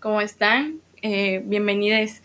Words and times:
¿Cómo 0.00 0.20
están? 0.20 0.80
Eh, 1.02 1.42
bienvenidos, 1.44 2.20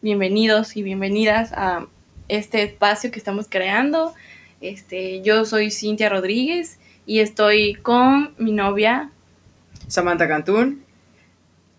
bienvenidos 0.00 0.74
y 0.78 0.82
bienvenidas 0.82 1.52
a 1.52 1.86
este 2.28 2.62
espacio 2.62 3.10
que 3.10 3.18
estamos 3.18 3.46
creando. 3.46 4.14
Este, 4.62 5.20
yo 5.20 5.44
soy 5.44 5.70
Cintia 5.70 6.08
Rodríguez 6.08 6.78
y 7.04 7.20
estoy 7.20 7.74
con 7.74 8.34
mi 8.38 8.52
novia 8.52 9.10
Samantha 9.86 10.26
Cantún 10.26 10.82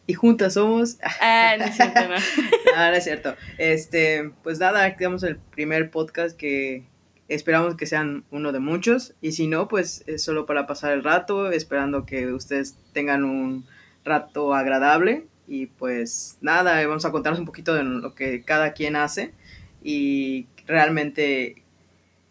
y 0.06 0.14
juntas 0.14 0.54
somos. 0.54 0.98
Ah, 1.22 1.56
no 1.58 1.66
es 1.66 1.76
cierto, 1.76 2.02
no. 2.08 2.16
Ah, 2.76 2.90
no 2.90 2.96
es 2.96 3.04
cierto. 3.04 3.36
Este, 3.58 4.32
pues 4.44 4.60
nada, 4.60 4.96
creamos 4.96 5.24
el 5.24 5.38
primer 5.38 5.90
podcast 5.92 6.38
que 6.38 6.84
esperamos 7.28 7.76
que 7.76 7.86
sean 7.86 8.24
uno 8.32 8.52
de 8.52 8.60
muchos 8.60 9.14
y 9.22 9.32
si 9.34 9.48
no, 9.48 9.68
pues 9.68 10.04
es 10.08 10.24
solo 10.24 10.46
para 10.46 10.68
pasar 10.68 10.92
el 10.92 11.04
rato, 11.04 11.52
esperando 11.52 12.06
que 12.06 12.28
ustedes 12.28 12.76
tengan 12.94 13.24
un 13.24 13.66
rato 14.04 14.54
agradable 14.54 15.26
y 15.48 15.68
pues 15.68 16.38
nada, 16.42 16.86
vamos 16.88 17.06
a 17.06 17.12
contarles 17.12 17.40
un 17.40 17.46
poquito 17.46 17.74
de 17.74 17.84
lo 17.84 18.16
que 18.16 18.42
cada 18.44 18.74
quien 18.74 18.96
hace 18.96 19.34
y 19.84 20.48
realmente 20.68 21.64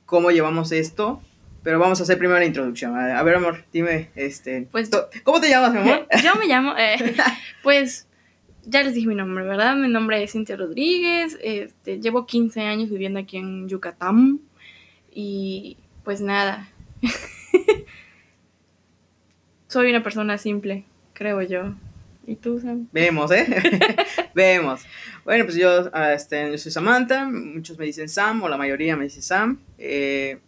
cómo 0.06 0.30
llevamos 0.30 0.72
esto. 0.72 1.22
Pero 1.62 1.78
vamos 1.78 2.00
a 2.00 2.04
hacer 2.04 2.16
primero 2.16 2.38
la 2.38 2.46
introducción. 2.46 2.96
A 2.98 3.22
ver, 3.22 3.34
amor, 3.34 3.64
dime, 3.70 4.08
este, 4.16 4.66
Pues- 4.72 4.88
¿cómo 5.24 5.42
te 5.42 5.50
llamas, 5.50 5.72
mi 5.74 5.80
amor? 5.80 6.06
Yo 6.24 6.34
me 6.36 6.46
llamo, 6.46 6.74
eh, 6.78 6.96
pues 7.62 8.06
ya 8.64 8.82
les 8.82 8.94
dije 8.94 9.06
mi 9.06 9.14
nombre, 9.14 9.44
¿verdad? 9.44 9.76
Mi 9.76 9.88
nombre 9.88 10.22
es 10.22 10.32
Cintia 10.32 10.56
Rodríguez, 10.56 11.38
este, 11.42 12.00
llevo 12.00 12.26
15 12.26 12.60
años 12.62 12.90
viviendo 12.90 13.18
aquí 13.18 13.36
en 13.38 13.68
Yucatán 13.68 14.40
y 15.12 15.76
pues 16.04 16.20
nada, 16.20 16.68
soy 19.68 19.90
una 19.90 20.02
persona 20.02 20.38
simple, 20.38 20.84
creo 21.12 21.42
yo. 21.42 21.74
¿Y 22.26 22.36
tú, 22.36 22.60
Sam? 22.60 22.86
Vemos, 22.92 23.30
¿eh? 23.32 23.46
Vemos. 24.34 24.82
Bueno, 25.24 25.44
pues 25.44 25.56
yo, 25.56 25.90
ah, 25.92 26.12
este, 26.12 26.50
yo 26.50 26.58
soy 26.58 26.70
Samantha, 26.70 27.28
muchos 27.28 27.78
me 27.78 27.86
dicen 27.86 28.08
Sam, 28.08 28.42
o 28.42 28.48
la 28.48 28.56
mayoría 28.56 28.96
me 28.96 29.04
dice 29.04 29.20
Sam. 29.22 29.58
Eh, 29.78 30.38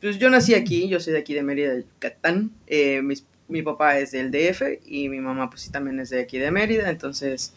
pues 0.00 0.18
yo 0.18 0.30
nací 0.30 0.54
aquí, 0.54 0.88
yo 0.88 1.00
soy 1.00 1.12
de 1.14 1.18
aquí 1.18 1.34
de 1.34 1.42
Mérida, 1.42 1.76
Yucatán. 1.78 2.52
Eh, 2.66 3.02
mis- 3.02 3.26
mi 3.48 3.62
papá 3.62 3.98
es 3.98 4.12
del 4.12 4.30
DF 4.30 4.80
y 4.86 5.08
mi 5.08 5.20
mamá 5.20 5.50
pues 5.50 5.62
sí 5.62 5.70
también 5.70 6.00
es 6.00 6.10
de 6.10 6.20
aquí 6.20 6.38
de 6.38 6.50
Mérida, 6.50 6.90
entonces 6.90 7.54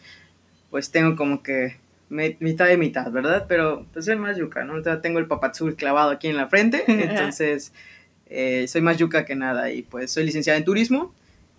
pues 0.70 0.90
tengo 0.90 1.16
como 1.16 1.42
que 1.42 1.76
mitad 2.10 2.66
de 2.66 2.76
mitad, 2.76 3.10
¿verdad? 3.10 3.46
Pero 3.48 3.86
pues 3.92 4.04
soy 4.04 4.16
más 4.16 4.36
yuca, 4.36 4.64
¿no? 4.64 4.82
Tengo 5.00 5.18
el 5.18 5.26
papazul 5.26 5.76
clavado 5.76 6.10
aquí 6.10 6.28
en 6.28 6.36
la 6.36 6.48
frente, 6.48 6.84
entonces 6.88 7.72
eh, 8.26 8.66
soy 8.68 8.80
más 8.80 8.96
yuca 8.96 9.24
que 9.24 9.34
nada 9.34 9.70
y 9.70 9.82
pues 9.82 10.10
soy 10.10 10.24
licenciada 10.24 10.58
en 10.58 10.64
turismo 10.64 11.14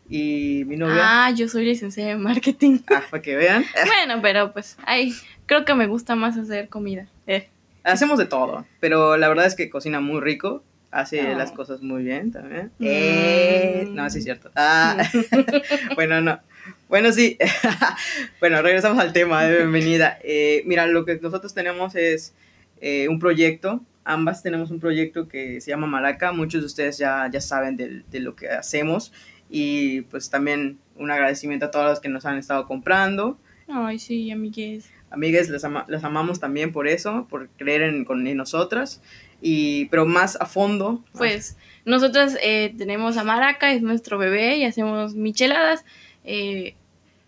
y 0.09 0.63
mi 0.65 0.75
novia... 0.75 0.97
Ah, 1.01 1.31
yo 1.31 1.47
soy 1.47 1.65
licenciada 1.65 2.11
en 2.11 2.21
marketing. 2.21 2.79
Ah, 2.87 3.03
para 3.09 3.21
que 3.21 3.35
vean. 3.35 3.63
bueno, 3.85 4.21
pero 4.21 4.51
pues, 4.53 4.75
ay, 4.85 5.13
creo 5.45 5.65
que 5.65 5.75
me 5.75 5.85
gusta 5.85 6.15
más 6.15 6.35
hacer 6.35 6.67
comida. 6.67 7.07
Eh. 7.27 7.47
Hacemos 7.83 8.17
de 8.17 8.25
todo, 8.25 8.65
pero 8.79 9.17
la 9.17 9.29
verdad 9.29 9.45
es 9.45 9.55
que 9.55 9.69
cocina 9.69 9.99
muy 9.99 10.19
rico, 10.19 10.63
hace 10.91 11.35
las 11.35 11.51
cosas 11.51 11.81
muy 11.81 12.03
bien 12.03 12.31
también. 12.31 12.71
Mm. 12.79 12.85
Eh, 12.87 13.87
no, 13.91 14.09
sí 14.09 14.19
es 14.19 14.23
cierto. 14.23 14.51
Ah, 14.55 14.97
bueno, 15.95 16.21
no. 16.21 16.39
Bueno, 16.87 17.11
sí. 17.11 17.37
bueno, 18.39 18.61
regresamos 18.61 18.99
al 18.99 19.13
tema 19.13 19.43
de 19.43 19.57
bienvenida. 19.57 20.17
Eh, 20.23 20.63
mira, 20.65 20.87
lo 20.87 21.05
que 21.05 21.19
nosotros 21.21 21.53
tenemos 21.53 21.95
es 21.95 22.33
eh, 22.81 23.07
un 23.07 23.19
proyecto. 23.19 23.81
Ambas 24.05 24.41
tenemos 24.41 24.71
un 24.71 24.79
proyecto 24.79 25.27
que 25.27 25.61
se 25.61 25.69
llama 25.71 25.85
Maraca. 25.87 26.31
Muchos 26.31 26.61
de 26.61 26.67
ustedes 26.67 26.97
ya, 26.97 27.29
ya 27.31 27.41
saben 27.41 27.77
de, 27.77 28.03
de 28.09 28.19
lo 28.19 28.35
que 28.35 28.49
hacemos. 28.49 29.11
Y 29.49 30.01
pues 30.01 30.29
también 30.29 30.79
un 30.95 31.11
agradecimiento 31.11 31.67
a 31.67 31.71
todos 31.71 31.85
los 31.85 31.99
que 31.99 32.09
nos 32.09 32.25
han 32.25 32.37
estado 32.37 32.65
comprando. 32.67 33.37
Ay, 33.67 33.99
sí, 33.99 34.31
amigues. 35.11 35.49
Las, 35.49 35.63
ama- 35.63 35.85
las 35.87 36.03
amamos 36.03 36.39
también 36.39 36.71
por 36.71 36.87
eso, 36.87 37.27
por 37.29 37.49
creer 37.49 37.81
en, 37.83 38.05
con, 38.05 38.25
en 38.25 38.37
nosotras. 38.37 39.01
Y, 39.41 39.85
pero 39.85 40.05
más 40.05 40.39
a 40.39 40.45
fondo. 40.45 41.03
Pues 41.13 41.57
nosotros 41.85 42.37
eh, 42.41 42.73
tenemos 42.77 43.17
a 43.17 43.23
Maraca, 43.23 43.71
es 43.71 43.81
nuestro 43.81 44.17
bebé 44.17 44.57
y 44.57 44.65
hacemos 44.65 45.15
micheladas. 45.15 45.85
Eh, 46.23 46.75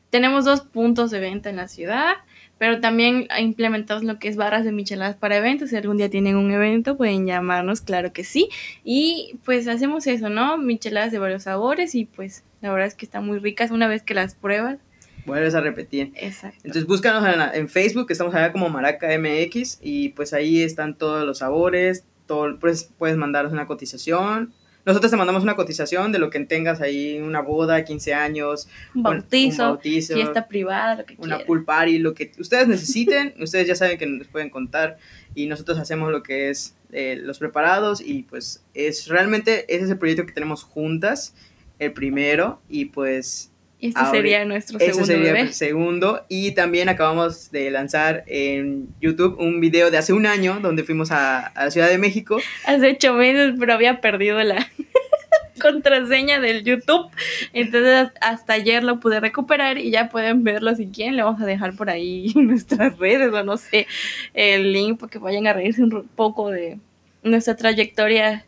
tenemos 0.10 0.46
dos 0.46 0.62
puntos 0.62 1.10
de 1.10 1.20
venta 1.20 1.50
en 1.50 1.56
la 1.56 1.68
ciudad, 1.68 2.18
pero 2.58 2.82
también 2.82 3.28
implementamos 3.40 4.04
lo 4.04 4.20
que 4.20 4.28
es 4.28 4.36
barras 4.36 4.66
de 4.66 4.72
micheladas 4.72 5.16
para 5.16 5.38
eventos. 5.38 5.70
Si 5.70 5.78
algún 5.78 5.98
día 5.98 6.10
tienen 6.10 6.36
un 6.36 6.52
evento, 6.52 6.98
pueden 6.98 7.26
llamarnos, 7.26 7.82
claro 7.82 8.14
que 8.14 8.24
sí. 8.24 8.50
Y 8.84 9.40
pues 9.46 9.68
hacemos 9.68 10.06
eso, 10.06 10.30
¿no? 10.30 10.58
Micheladas 10.58 11.12
de 11.12 11.20
varios 11.20 11.44
sabores 11.44 11.96
y 11.96 12.06
pues 12.06 12.44
la 12.62 12.72
verdad 12.72 12.88
es 12.88 12.94
que 12.94 13.06
están 13.06 13.26
muy 13.26 13.40
ricas 13.40 13.72
una 13.72 13.88
vez 13.88 14.04
que 14.04 14.14
las 14.14 14.36
pruebas. 14.36 14.78
Vuelves 15.26 15.54
a 15.56 15.62
repetir. 15.62 16.12
Exacto. 16.16 16.58
Entonces 16.64 16.86
búscanos 16.88 17.26
en, 17.32 17.40
la- 17.40 17.52
en 17.54 17.70
Facebook, 17.70 18.08
estamos 18.10 18.34
allá 18.36 18.52
como 18.52 18.70
Maraca 18.70 19.08
MX 19.18 19.80
y 19.82 20.10
pues 20.10 20.34
ahí 20.34 20.62
están 20.64 20.98
todos 20.98 21.26
los 21.26 21.40
sabores, 21.40 22.06
todo, 22.26 22.58
pues 22.60 22.92
puedes 22.98 23.18
mandarnos 23.18 23.54
una 23.54 23.68
cotización. 23.68 24.54
Nosotros 24.84 25.12
te 25.12 25.18
mandamos 25.18 25.44
una 25.44 25.56
cotización 25.56 26.12
de 26.12 26.18
lo 26.18 26.32
que 26.32 26.40
tengas 26.40 26.82
ahí, 26.82 27.20
una 27.20 27.40
boda, 27.42 27.84
15 27.86 28.16
años, 28.16 28.68
Un 28.96 29.04
bautizo, 29.04 29.62
un 29.64 29.70
bautizo, 29.76 30.16
fiesta 30.16 30.48
privada, 30.48 30.96
lo 30.96 31.06
que 31.06 31.14
una 31.20 31.36
quieran. 31.36 31.46
pool 31.46 31.66
party, 31.66 32.00
lo 32.00 32.16
que 32.16 32.32
ustedes 32.40 32.68
necesiten, 32.68 33.36
ustedes 33.40 33.68
ya 33.68 33.76
saben 33.76 34.00
que 34.00 34.08
nos 34.08 34.28
pueden 34.28 34.50
contar 34.50 34.98
y 35.36 35.46
nosotros 35.46 35.78
hacemos 35.78 36.12
lo 36.12 36.24
que 36.24 36.50
es 36.50 36.76
eh, 36.94 37.16
los 37.22 37.38
preparados 37.38 38.02
y 38.02 38.24
pues 38.24 38.64
es 38.74 39.08
realmente 39.08 39.66
ese 39.74 39.84
es 39.86 39.92
el 39.92 40.00
proyecto 40.00 40.26
que 40.26 40.34
tenemos 40.34 40.64
juntas, 40.64 41.36
el 41.78 41.94
primero 41.94 42.60
y 42.68 42.86
pues 42.86 43.51
este 43.82 44.00
Ahora- 44.00 44.12
sería 44.12 44.46
nuestro 44.46 44.80
segundo 44.80 45.06
sería 45.06 45.34
bebé. 45.34 45.54
segundo. 45.54 46.26
Y 46.30 46.52
también 46.52 46.88
acabamos 46.90 47.52
de 47.52 47.72
lanzar 47.72 48.24
en 48.28 48.88
YouTube 49.02 49.38
un 49.40 49.60
video 49.60 49.90
de 49.92 49.98
hace 49.98 50.14
un 50.14 50.26
año 50.26 50.60
donde 50.62 50.84
fuimos 50.84 51.12
a, 51.12 51.48
a 51.48 51.66
la 51.66 51.72
Ciudad 51.72 51.90
de 51.90 51.98
México. 51.98 52.38
Hace 52.66 52.92
ocho 52.92 53.14
meses, 53.14 53.56
pero 53.60 53.74
había 53.74 54.00
perdido 54.02 54.42
la 54.44 54.68
contraseña 55.62 56.40
del 56.40 56.64
YouTube. 56.64 57.10
Entonces 57.54 58.10
hasta 58.22 58.54
ayer 58.54 58.84
lo 58.84 59.00
pude 59.00 59.20
recuperar 59.20 59.78
y 59.78 59.92
ya 59.92 60.10
pueden 60.10 60.44
verlo 60.44 60.76
si 60.76 60.88
quieren. 60.88 61.16
Le 61.16 61.24
vamos 61.24 61.42
a 61.42 61.46
dejar 61.46 61.76
por 61.76 61.90
ahí 61.90 62.32
nuestras 62.36 62.98
redes 62.98 63.32
o 63.34 63.44
no 63.44 63.58
sé 63.58 63.88
el 64.34 64.74
link 64.74 65.00
para 65.00 65.10
que 65.10 65.20
vayan 65.20 65.48
a 65.48 65.54
reírse 65.54 65.84
un 65.84 66.08
poco 66.16 66.50
de 66.50 66.80
nuestra 67.24 67.56
trayectoria 67.56 68.46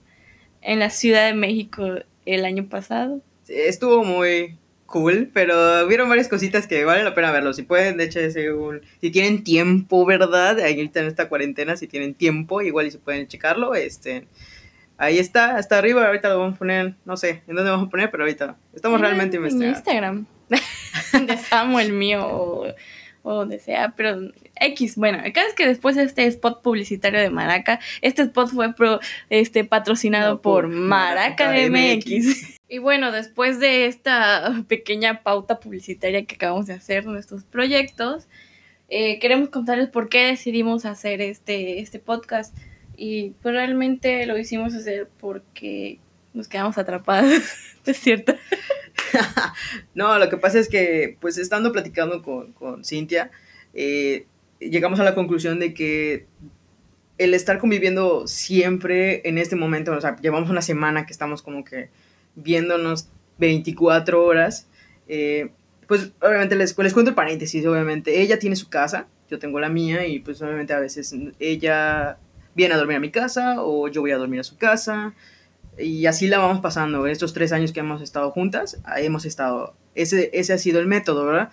en 0.62 0.80
la 0.80 0.90
Ciudad 0.90 1.28
de 1.28 1.34
México 1.34 1.88
el 2.26 2.46
año 2.46 2.66
pasado. 2.68 3.22
Estuvo 3.48 4.04
muy 4.04 4.56
cool, 4.94 5.32
pero 5.34 5.86
hubieron 5.86 6.08
varias 6.08 6.28
cositas 6.28 6.68
que 6.68 6.86
vale 6.86 7.04
la 7.04 7.16
pena 7.16 7.32
verlo. 7.32 7.52
Si 7.54 7.64
pueden, 7.64 7.98
de 7.98 8.04
hecho, 8.04 8.20
un- 8.56 8.82
si 9.02 9.10
tienen 9.10 9.44
tiempo, 9.44 10.06
¿verdad? 10.06 10.60
Ahorita 10.60 11.00
en 11.00 11.08
esta 11.08 11.28
cuarentena, 11.30 11.76
si 11.78 11.88
tienen 11.88 12.14
tiempo, 12.14 12.62
igual 12.62 12.86
y 12.88 12.92
si 12.92 12.98
pueden 13.00 13.28
checarlo, 13.28 13.74
este... 13.76 14.28
Ahí 15.00 15.18
está, 15.18 15.58
hasta 15.58 15.80
arriba, 15.80 16.06
ahorita 16.06 16.30
lo 16.30 16.38
vamos 16.40 16.56
a 16.56 16.60
poner, 16.60 16.94
no 17.04 17.18
sé 17.18 17.42
en 17.48 17.56
dónde 17.56 17.72
vamos 17.72 17.88
a 17.88 17.90
poner, 17.90 18.12
pero 18.12 18.24
ahorita 18.24 18.56
estamos 18.76 19.02
realmente 19.02 19.38
en 19.38 19.44
mi 19.44 19.50
investigando. 19.50 19.78
Instagram. 19.80 20.26
de 21.28 21.38
Samuel 21.38 21.94
mío 21.94 22.26
o, 22.28 22.68
o 23.24 23.34
donde 23.34 23.58
sea, 23.60 23.94
pero 23.98 24.20
X, 24.56 24.96
bueno, 24.96 25.20
el 25.26 25.34
caso 25.34 25.48
es 25.50 25.56
que 25.56 25.66
después 25.68 25.96
de 25.96 26.04
este 26.04 26.28
spot 26.28 26.62
publicitario 26.62 27.20
de 27.20 27.32
Maraca, 27.32 27.80
este 28.02 28.22
spot 28.22 28.50
fue 28.52 28.74
pro- 28.76 29.00
este, 29.32 29.66
patrocinado 29.66 30.36
No, 30.36 30.42
por 30.42 30.66
por 30.66 30.72
Maraca 30.72 31.48
Maraca 31.48 31.70
MX. 31.70 32.53
Y 32.74 32.80
bueno, 32.80 33.12
después 33.12 33.60
de 33.60 33.86
esta 33.86 34.64
pequeña 34.68 35.22
pauta 35.22 35.60
publicitaria 35.60 36.26
que 36.26 36.34
acabamos 36.34 36.66
de 36.66 36.74
hacer 36.74 37.06
nuestros 37.06 37.44
proyectos, 37.44 38.28
eh, 38.90 39.20
queremos 39.20 39.50
contarles 39.50 39.90
por 39.90 40.10
qué 40.10 40.26
decidimos 40.26 40.84
hacer 40.86 41.22
este, 41.22 41.82
este 41.82 42.00
podcast. 42.00 42.58
Y 42.98 43.36
pues 43.44 43.54
realmente 43.54 44.26
lo 44.26 44.40
hicimos 44.40 44.74
hacer 44.74 45.08
porque 45.20 46.00
nos 46.34 46.48
quedamos 46.48 46.80
atrapados, 46.80 47.44
es 47.86 47.98
cierto. 47.98 48.34
No, 49.94 50.18
lo 50.18 50.28
que 50.28 50.38
pasa 50.38 50.58
es 50.58 50.68
que, 50.68 51.18
pues 51.22 51.38
estando 51.38 51.72
platicando 51.72 52.24
con, 52.24 52.54
con 52.54 52.84
Cintia, 52.84 53.30
eh, 53.76 54.26
llegamos 54.60 55.00
a 55.00 55.04
la 55.04 55.14
conclusión 55.14 55.60
de 55.60 55.76
que 55.76 56.26
el 57.20 57.36
estar 57.36 57.60
conviviendo 57.60 58.28
siempre 58.28 59.22
en 59.30 59.38
este 59.38 59.56
momento, 59.56 59.92
o 59.92 60.02
sea, 60.02 60.16
llevamos 60.16 60.50
una 60.50 60.64
semana 60.64 61.06
que 61.06 61.14
estamos 61.14 61.44
como 61.44 61.64
que 61.64 61.90
viéndonos 62.36 63.10
24 63.38 64.24
horas, 64.24 64.68
eh, 65.08 65.52
pues 65.88 66.12
obviamente 66.22 66.56
les, 66.56 66.78
les 66.78 66.94
cuento 66.94 67.10
el 67.10 67.16
paréntesis, 67.16 67.66
obviamente, 67.66 68.22
ella 68.22 68.40
tiene 68.40 68.56
su 68.56 68.70
casa, 68.70 69.08
yo 69.30 69.40
tengo 69.40 69.60
la 69.60 69.70
mía 69.70 70.06
y 70.08 70.20
pues 70.20 70.42
obviamente 70.42 70.74
a 70.74 70.80
veces 70.80 71.16
ella 71.40 72.18
viene 72.56 72.74
a 72.76 72.78
dormir 72.78 72.98
a 72.98 73.00
mi 73.00 73.12
casa 73.12 73.56
o 73.58 73.88
yo 73.88 74.02
voy 74.02 74.12
a 74.12 74.18
dormir 74.18 74.40
a 74.40 74.44
su 74.44 74.58
casa 74.58 75.14
y 75.78 76.06
así 76.06 76.28
la 76.28 76.38
vamos 76.38 76.62
pasando. 76.62 77.08
Estos 77.08 77.34
tres 77.34 77.52
años 77.52 77.72
que 77.72 77.80
hemos 77.80 78.02
estado 78.02 78.32
juntas, 78.32 78.82
hemos 78.98 79.26
estado, 79.26 79.76
ese, 79.96 80.30
ese 80.34 80.54
ha 80.54 80.58
sido 80.58 80.80
el 80.80 80.88
método, 80.88 81.26
¿verdad? 81.26 81.50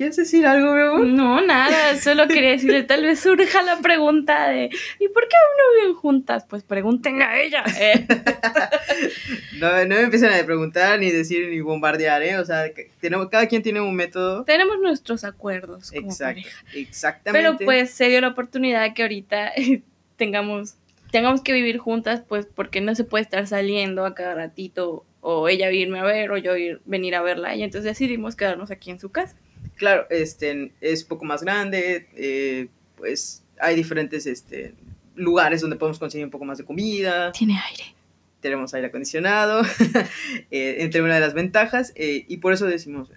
¿Quieres 0.00 0.16
decir 0.16 0.46
algo, 0.46 0.72
mi 0.74 0.80
amor? 0.80 1.06
No, 1.08 1.42
nada, 1.42 1.94
solo 1.98 2.26
quería 2.26 2.52
decirle, 2.52 2.82
tal 2.84 3.02
vez 3.02 3.20
surja 3.20 3.60
la 3.60 3.80
pregunta 3.80 4.48
de, 4.48 4.70
¿y 4.98 5.08
por 5.08 5.28
qué 5.28 5.36
aún 5.36 5.58
no 5.58 5.78
viven 5.82 5.94
juntas? 5.94 6.46
Pues 6.48 6.62
pregúntenle 6.62 7.22
a 7.22 7.38
ella. 7.38 7.64
Eh. 7.78 8.06
no, 9.60 9.68
no 9.84 9.96
me 9.96 10.00
empiecen 10.00 10.32
a 10.32 10.42
preguntar, 10.46 10.98
ni 10.98 11.10
decir, 11.10 11.50
ni 11.50 11.60
bombardear, 11.60 12.22
¿eh? 12.22 12.38
O 12.38 12.46
sea, 12.46 12.64
tenemos, 12.98 13.28
cada 13.28 13.46
quien 13.46 13.62
tiene 13.62 13.82
un 13.82 13.94
método. 13.94 14.44
Tenemos 14.44 14.78
nuestros 14.80 15.22
acuerdos 15.22 15.90
como 15.90 16.08
Exacto, 16.08 16.40
pareja. 16.40 16.64
exactamente. 16.72 17.58
Pero 17.58 17.66
pues 17.66 17.90
se 17.90 18.08
dio 18.08 18.22
la 18.22 18.28
oportunidad 18.28 18.94
que 18.94 19.02
ahorita 19.02 19.52
tengamos, 20.16 20.76
tengamos 21.10 21.42
que 21.42 21.52
vivir 21.52 21.76
juntas, 21.76 22.22
pues 22.26 22.46
porque 22.46 22.80
no 22.80 22.94
se 22.94 23.04
puede 23.04 23.24
estar 23.24 23.46
saliendo 23.46 24.06
a 24.06 24.14
cada 24.14 24.34
ratito 24.34 25.04
o 25.20 25.50
ella 25.50 25.70
irme 25.70 25.98
a 25.98 26.04
ver 26.04 26.30
o 26.30 26.38
yo 26.38 26.56
ir, 26.56 26.80
venir 26.86 27.14
a 27.16 27.20
verla 27.20 27.54
y 27.54 27.62
entonces 27.62 27.84
decidimos 27.84 28.34
quedarnos 28.34 28.70
aquí 28.70 28.90
en 28.90 28.98
su 28.98 29.10
casa. 29.10 29.36
Claro, 29.80 30.06
este, 30.10 30.72
es 30.82 31.04
poco 31.04 31.24
más 31.24 31.42
grande, 31.42 32.06
eh, 32.14 32.68
pues 32.96 33.42
hay 33.58 33.74
diferentes 33.74 34.26
este, 34.26 34.74
lugares 35.14 35.62
donde 35.62 35.76
podemos 35.76 35.98
conseguir 35.98 36.26
un 36.26 36.30
poco 36.30 36.44
más 36.44 36.58
de 36.58 36.66
comida. 36.66 37.32
Tiene 37.32 37.58
aire. 37.58 37.94
Tenemos 38.42 38.74
aire 38.74 38.88
acondicionado, 38.88 39.62
eh, 40.50 40.76
entre 40.80 41.00
una 41.00 41.14
de 41.14 41.20
las 41.20 41.32
ventajas, 41.32 41.94
eh, 41.94 42.26
y 42.28 42.36
por 42.36 42.52
eso 42.52 42.66
decimos 42.66 43.10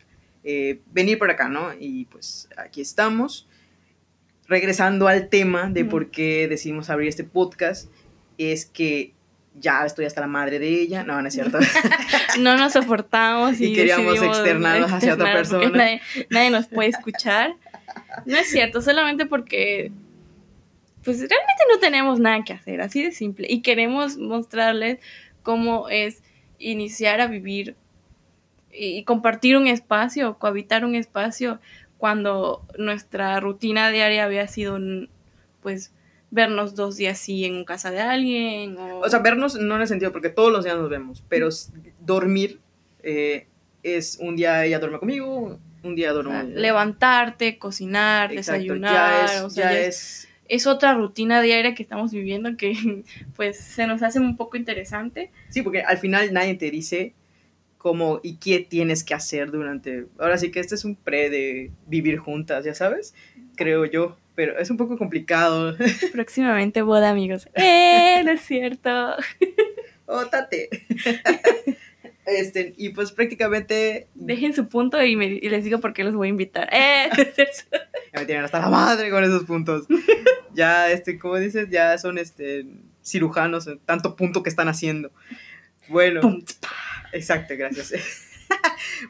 eh, 0.46 0.80
venir 0.94 1.20
por 1.20 1.30
acá, 1.30 1.50
¿no? 1.50 1.74
Y 1.78 2.06
pues 2.06 2.48
aquí 2.56 2.80
estamos. 2.80 3.46
Regresando 4.48 5.10
al 5.10 5.28
tema 5.28 5.70
de 5.70 5.84
por 5.84 6.12
qué 6.12 6.48
decidimos 6.48 6.90
abrir 6.90 7.10
este 7.10 7.26
podcast, 7.26 7.90
es 8.38 8.66
que 8.66 9.14
ya 9.56 9.86
estoy 9.86 10.06
hasta 10.06 10.22
la 10.22 10.28
madre 10.28 10.60
de 10.60 10.82
ella, 10.82 11.04
no, 11.04 11.22
no 11.22 11.28
es 11.28 11.34
cierto. 11.34 11.60
No 12.40 12.58
nos 12.58 12.74
soportamos 12.74 13.60
y, 13.62 13.68
Y 13.68 13.76
queríamos 13.76 14.22
externarnos 14.22 14.92
hacia 14.92 15.14
otra 15.14 15.34
persona. 15.34 15.70
Nadie, 15.70 16.02
nadie 16.30 16.50
nos 16.50 16.68
puede 16.68 16.90
escuchar. 16.90 17.56
No 18.26 18.38
es 18.38 18.50
cierto, 18.50 18.82
solamente 18.82 19.26
porque 19.26 19.92
pues 21.04 21.18
realmente 21.18 21.64
no 21.72 21.80
tenemos 21.80 22.20
nada 22.20 22.44
que 22.44 22.54
hacer, 22.54 22.82
así 22.82 23.04
de 23.04 23.12
simple. 23.12 23.48
Y 23.50 23.62
queremos 23.62 24.18
mostrarles 24.18 25.00
cómo 25.44 25.90
es 25.90 26.24
iniciar 26.58 27.22
a 27.22 27.28
vivir 27.28 27.76
y, 28.72 28.98
y 28.98 29.04
compartir 29.04 29.58
un 29.58 29.68
espacio, 29.68 30.40
cohabitar 30.40 30.86
un 30.86 30.96
espacio 30.96 31.60
cuando 31.98 32.66
nuestra 32.78 33.40
rutina 33.40 33.90
diaria 33.90 34.26
había 34.26 34.48
sido 34.48 34.80
pues 35.62 35.94
vernos 36.34 36.76
dos 36.76 36.98
días 36.98 37.20
sí 37.20 37.46
en 37.46 37.64
casa 37.64 37.92
de 37.92 38.02
alguien 38.02 38.78
o, 38.78 39.00
O 39.00 39.10
sea, 39.10 39.20
vernos 39.20 39.56
no 39.56 39.76
en 39.76 39.82
el 39.82 39.88
sentido, 39.88 40.12
porque 40.12 40.30
todos 40.30 40.52
los 40.52 40.64
días 40.64 40.78
nos 40.78 40.90
vemos, 40.90 41.24
pero 41.30 41.50
dormir 42.00 42.60
eh, 43.04 43.48
es 43.84 44.18
un 44.20 44.36
día 44.36 44.66
ella 44.66 44.80
duerme 44.80 45.00
conmigo, 45.00 45.60
un 45.84 45.96
día 45.96 46.12
o 46.12 46.14
duermo. 46.14 46.32
sea, 46.32 46.44
levantarte, 46.44 47.58
cocinar, 47.60 48.34
Exacto, 48.34 48.62
desayunar, 48.62 48.94
ya 48.94 49.26
es, 49.26 49.42
o 49.42 49.50
sea, 49.50 49.72
ya 49.72 49.80
es 49.80 50.28
es 50.48 50.68
otra 50.68 50.94
rutina 50.94 51.42
diaria 51.42 51.74
que 51.74 51.84
estamos 51.84 52.12
viviendo 52.12 52.58
que 52.58 52.74
pues 53.36 53.58
se 53.58 53.88
nos 53.88 54.04
hace 54.04 54.20
un 54.20 54.38
poco 54.38 54.58
interesante. 54.58 55.32
Sí, 55.50 55.62
porque 55.62 55.82
al 55.82 55.98
final 55.98 56.34
nadie 56.34 56.56
te 56.56 56.70
dice 56.70 57.14
cómo 57.78 58.20
y 58.24 58.38
qué 58.38 58.60
tienes 58.60 59.04
que 59.04 59.14
hacer 59.14 59.52
durante... 59.52 60.06
Ahora 60.18 60.38
sí 60.38 60.52
que 60.52 60.60
este 60.60 60.76
es 60.76 60.86
un 60.86 60.96
pre 60.96 61.30
de 61.30 61.72
vivir 61.88 62.18
juntas, 62.18 62.64
ya 62.66 62.74
sabes, 62.74 63.14
creo 63.56 63.86
yo, 63.86 64.18
pero 64.36 64.58
es 64.58 64.70
un 64.70 64.78
poco 64.78 64.98
complicado. 64.98 65.76
Próximamente 66.14 66.82
boda, 66.82 67.10
amigos. 67.10 67.48
¡Eh! 67.56 68.22
No 68.26 68.32
es 68.32 68.42
cierto. 68.42 69.16
Ótate. 70.06 70.70
este, 72.26 72.74
y 72.78 72.90
pues 72.90 73.12
prácticamente 73.12 74.08
Dejen 74.16 74.54
su 74.54 74.68
punto 74.70 75.04
y, 75.04 75.16
me- 75.16 75.26
y 75.28 75.50
les 75.50 75.64
digo 75.64 75.80
por 75.80 75.94
qué 75.94 76.04
los 76.04 76.16
voy 76.16 76.28
a 76.28 76.30
invitar. 76.30 76.70
¡Eh! 76.72 77.10
No 77.18 77.24
es 77.24 77.36
cierto. 77.36 77.78
ya 78.14 78.20
me 78.20 78.26
tienen 78.26 78.46
hasta 78.46 78.60
la 78.60 78.70
madre 78.70 79.10
con 79.10 79.24
esos 79.24 79.44
puntos. 79.44 79.86
ya, 80.54 80.90
este, 80.92 81.18
como 81.20 81.38
dices, 81.38 81.70
ya 81.70 81.98
son 81.98 82.18
este 82.18 82.66
cirujanos, 83.04 83.68
en 83.68 83.80
tanto 83.80 84.16
punto 84.16 84.44
que 84.44 84.50
están 84.50 84.68
haciendo. 84.70 85.12
Bueno. 85.90 86.22
Pum, 86.22 86.42
Exacto, 87.12 87.54
gracias. 87.58 87.94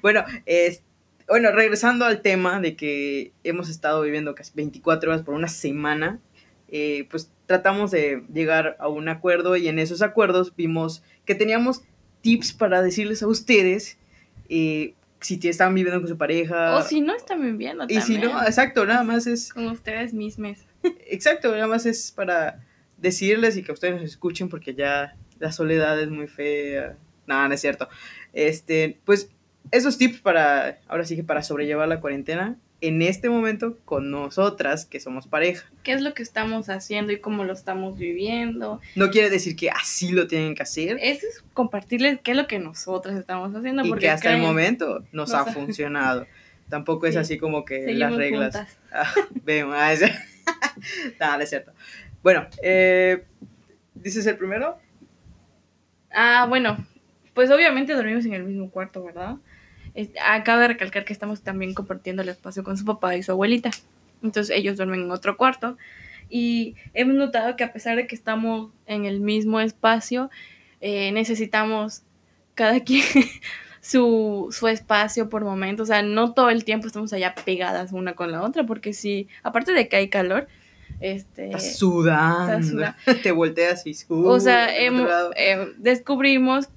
bueno, 0.02 0.24
es, 0.46 0.82
bueno, 1.28 1.52
regresando 1.52 2.06
al 2.06 2.22
tema 2.22 2.60
de 2.60 2.76
que 2.76 3.32
hemos 3.44 3.70
estado 3.70 4.02
viviendo 4.02 4.36
casi 4.36 4.52
24 4.56 5.12
horas 5.12 5.24
por 5.24 5.34
una 5.34 5.48
semana, 5.48 6.20
eh, 6.70 7.08
pues 7.10 7.32
tratamos 7.46 7.92
de 7.92 8.24
llegar 8.34 8.76
a 8.80 8.88
un 8.88 9.08
acuerdo 9.10 9.56
y 9.56 9.68
en 9.68 9.80
esos 9.80 10.02
acuerdos 10.02 10.56
vimos 10.56 11.04
que 11.26 11.36
teníamos 11.36 11.84
tips 12.22 12.54
para 12.54 12.82
decirles 12.82 13.22
a 13.22 13.28
ustedes 13.28 13.98
eh, 14.50 14.96
si 15.20 15.40
estaban 15.48 15.74
viviendo 15.76 16.02
con 16.02 16.10
su 16.10 16.18
pareja. 16.18 16.76
O 16.76 16.82
si 16.82 17.02
no, 17.02 17.16
están 17.16 17.42
viviendo 17.42 17.86
y 17.88 18.02
si 18.02 18.18
no, 18.18 18.42
exacto, 18.44 18.86
nada 18.86 19.04
más 19.04 19.28
es, 19.28 19.54
Con 19.54 19.68
ustedes 19.68 20.14
mismos. 20.14 20.60
exacto, 21.08 21.52
nada 21.52 21.68
más 21.68 21.86
es 21.86 22.12
para 22.12 22.64
decirles 22.98 23.58
y 23.58 23.64
que 23.64 23.72
ustedes 23.72 23.96
nos 23.96 24.04
escuchen 24.04 24.50
porque 24.50 24.74
ya 24.74 25.16
la 25.40 25.52
soledad 25.52 26.00
es 26.02 26.10
muy 26.10 26.28
fea. 26.28 26.98
Nada, 27.26 27.48
no 27.48 27.54
es 27.54 27.62
cierto. 27.62 27.88
Este, 28.34 29.00
pues 29.06 29.30
esos 29.72 29.98
tips 29.98 30.20
para, 30.22 30.80
ahora 30.88 31.06
sí 31.06 31.16
que 31.16 31.24
para 31.24 31.42
sobrellevar 31.44 31.88
la 31.88 32.00
cuarentena 32.00 32.58
en 32.82 33.02
este 33.02 33.30
momento 33.30 33.78
con 33.86 34.12
nosotras 34.12 34.86
que 34.86 35.00
somos 35.00 35.26
pareja. 35.28 35.66
¿Qué 35.84 35.94
es 35.94 36.02
lo 36.02 36.14
que 36.14 36.22
estamos 36.22 36.68
haciendo 36.70 37.14
y 37.14 37.20
cómo 37.22 37.46
lo 37.46 37.54
estamos 37.54 37.98
viviendo? 37.98 38.82
No 38.96 39.10
quiere 39.10 39.30
decir 39.30 39.56
que 39.56 39.70
así 39.70 40.12
lo 40.12 40.28
tienen 40.28 40.54
que 40.54 40.64
hacer 40.64 40.98
Eso 41.02 41.26
es 41.28 41.44
compartirles 41.54 42.20
qué 42.22 42.32
es 42.32 42.38
lo 42.38 42.46
que 42.46 42.60
nosotras 42.60 43.16
estamos 43.18 43.56
haciendo. 43.56 43.86
y 43.86 43.90
porque 43.90 44.02
que 44.06 44.10
hasta 44.10 44.34
el 44.36 44.42
momento 44.42 45.00
nos 45.14 45.30
nos 45.30 45.34
ha 45.34 45.42
ha- 45.42 45.46
funcionado. 45.54 46.28
Tampoco 46.70 47.06
es 47.08 47.14
Sí. 47.14 47.20
así 47.20 47.38
como 47.38 47.64
que 47.66 47.84
Seguimos 47.86 48.10
las 48.12 48.18
reglas. 48.18 48.78
Ah, 48.92 49.12
vemos, 49.44 49.76
ah, 49.78 49.94
no 51.38 51.42
es 51.42 51.50
cierto. 51.50 51.72
Bueno, 52.22 52.48
eh, 52.62 53.24
¿dices 53.96 54.26
el 54.28 54.38
primero? 54.38 54.78
Ah, 56.12 56.46
bueno, 56.48 56.86
pues 57.34 57.50
obviamente 57.50 57.94
dormimos 57.94 58.26
en 58.26 58.34
el 58.34 58.44
mismo 58.44 58.70
cuarto, 58.70 59.04
¿verdad? 59.04 59.38
Acabo 60.26 60.60
de 60.62 60.68
recalcar 60.70 61.06
que 61.06 61.14
estamos 61.14 61.42
también 61.42 61.74
compartiendo 61.74 62.22
el 62.22 62.30
espacio 62.30 62.64
con 62.64 62.78
su 62.78 62.86
papá 62.86 63.16
y 63.16 63.24
su 63.24 63.32
abuelita. 63.32 63.72
Entonces 64.24 64.56
ellos 64.58 64.78
duermen 64.78 65.02
en 65.02 65.12
otro 65.12 65.38
cuarto. 65.38 65.78
Y 66.30 66.76
hemos 66.94 67.16
notado 67.16 67.56
que 67.56 67.64
a 67.64 67.74
pesar 67.74 67.96
de 67.98 68.08
que 68.08 68.16
estamos 68.16 68.72
en 68.88 69.06
el 69.06 69.20
mismo 69.20 69.60
espacio, 69.60 70.32
eh, 70.82 71.12
necesitamos 71.12 72.02
cada 72.56 72.80
quien 72.80 73.04
su, 73.82 74.48
su 74.52 74.68
espacio 74.68 75.30
por 75.30 75.44
momentos. 75.44 75.84
O 75.90 75.94
sea, 75.94 76.02
no 76.02 76.34
todo 76.34 76.50
el 76.50 76.64
tiempo 76.64 76.88
estamos 76.88 77.14
allá 77.14 77.36
pegadas 77.46 77.92
una 77.92 78.14
con 78.14 78.32
la 78.32 78.42
otra, 78.42 78.66
porque 78.66 78.94
si, 78.94 79.28
aparte 79.44 79.74
de 79.74 79.88
que 79.88 79.98
hay 79.98 80.10
calor, 80.10 80.48
este... 81.02 81.48
Estás 81.48 81.78
sudando. 81.78 82.54
estás 82.54 82.68
sudando. 82.70 82.98
Te 83.24 83.32
volteas 83.32 83.86
y 83.86 83.96
uh, 84.10 84.26
O 84.28 84.40
sea, 84.40 84.76
hemos- 84.76 85.10
eh, 85.36 85.74
descubrimos, 85.78 86.70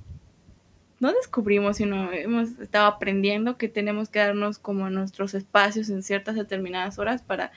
no 0.99 1.13
descubrimos, 1.13 1.77
sino 1.77 2.13
hemos 2.13 2.59
estado 2.59 2.87
aprendiendo 2.87 3.59
que 3.59 3.69
tenemos 3.69 4.09
que 4.09 4.19
darnos 4.19 4.59
como 4.59 4.89
nuestros 4.91 5.35
espacios 5.35 5.91
en 5.91 6.03
ciertas 6.03 6.37
determinadas 6.37 6.99
horas 6.99 7.23
para, 7.23 7.53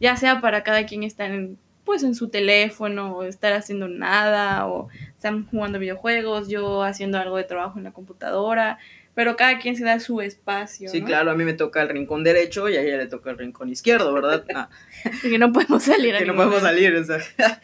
ya 0.00 0.16
sea 0.16 0.40
para 0.40 0.64
cada 0.64 0.84
quien 0.86 1.02
estar 1.04 1.30
en, 1.30 1.58
pues 1.84 2.02
en 2.02 2.14
su 2.14 2.28
teléfono 2.28 3.16
o 3.16 3.22
estar 3.22 3.52
haciendo 3.52 3.88
nada 3.88 4.66
o 4.66 4.88
están 5.16 5.46
jugando 5.46 5.78
videojuegos, 5.78 6.48
yo 6.48 6.82
haciendo 6.82 7.18
algo 7.18 7.36
de 7.36 7.44
trabajo 7.44 7.78
en 7.78 7.84
la 7.84 7.92
computadora, 7.92 8.78
pero 9.14 9.36
cada 9.36 9.58
quien 9.58 9.76
se 9.76 9.84
da 9.84 10.00
su 10.00 10.20
espacio. 10.20 10.88
Sí, 10.88 11.00
¿no? 11.00 11.06
claro, 11.06 11.30
a 11.30 11.34
mí 11.34 11.44
me 11.44 11.52
toca 11.52 11.82
el 11.82 11.88
rincón 11.88 12.24
derecho 12.24 12.68
y 12.68 12.76
a 12.76 12.82
ella 12.82 12.96
le 12.96 13.06
toca 13.06 13.30
el 13.30 13.38
rincón 13.38 13.68
izquierdo, 13.68 14.12
¿verdad? 14.12 14.44
Ah, 14.54 14.68
Y 15.22 15.30
que 15.30 15.38
no 15.38 15.52
podemos 15.52 15.82
salir. 15.84 16.14
que 16.18 16.24
no 16.24 16.34
podemos 16.34 16.62
salir, 16.62 16.94
o 16.94 17.04
sea. 17.04 17.18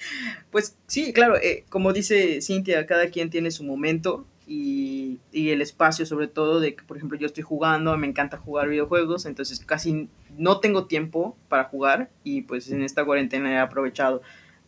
Pues 0.50 0.76
sí, 0.87 1.12
claro, 1.12 1.37
eh, 1.37 1.64
como 1.68 1.92
dice 1.92 2.40
Cintia, 2.40 2.87
cada 2.87 3.08
quien 3.08 3.30
tiene 3.30 3.50
su 3.50 3.64
momento 3.64 4.26
y, 4.49 5.21
el 5.33 5.61
espacio, 5.61 6.07
sobre 6.07 6.26
todo, 6.26 6.59
de 6.59 6.75
que, 6.75 6.83
por 6.83 6.97
ejemplo, 6.97 7.19
yo 7.19 7.26
estoy 7.26 7.43
jugando, 7.43 7.97
me 7.99 8.07
encanta 8.07 8.38
jugar 8.38 8.69
videojuegos, 8.69 9.26
entonces 9.26 9.61
casi 9.61 10.09
no 10.38 10.61
tengo 10.61 10.87
tiempo 10.87 11.37
para 11.49 11.64
jugar 11.64 12.11
y 12.25 12.43
pues 12.43 12.71
en 12.71 12.83
esta 12.83 13.05
cuarentena 13.05 13.52
he 13.52 13.59
aprovechado. 13.59 14.23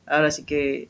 Ahora 0.06 0.30
sí 0.30 0.44
que 0.44 0.88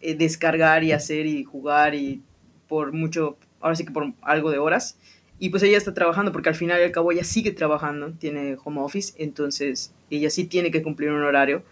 eh, 0.00 0.14
descargar 0.14 0.82
y 0.82 0.92
hacer 0.92 1.26
y 1.26 1.44
jugar 1.44 1.94
y 1.94 2.22
por 2.68 2.92
mucho, 2.92 3.36
ahora 3.60 3.76
sí 3.76 3.84
que 3.84 3.92
por 3.92 4.12
algo 4.22 4.50
de 4.50 4.58
horas. 4.58 4.98
Y 5.38 5.50
pues 5.50 5.62
ella 5.62 5.76
está 5.76 5.92
trabajando, 5.92 6.32
porque 6.32 6.48
al 6.48 6.54
final 6.54 6.80
y 6.80 6.84
al 6.84 6.92
cabo 6.92 7.12
ella 7.12 7.24
sigue 7.24 7.50
trabajando, 7.50 8.12
tiene 8.12 8.56
home 8.64 8.80
office, 8.80 9.12
entonces 9.18 9.92
ella 10.08 10.30
sí 10.30 10.44
tiene 10.44 10.70
que 10.70 10.82
cumplir 10.82 11.10
un 11.10 11.22
horario. 11.22 11.64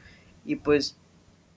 Y 0.45 0.57
pues 0.57 0.99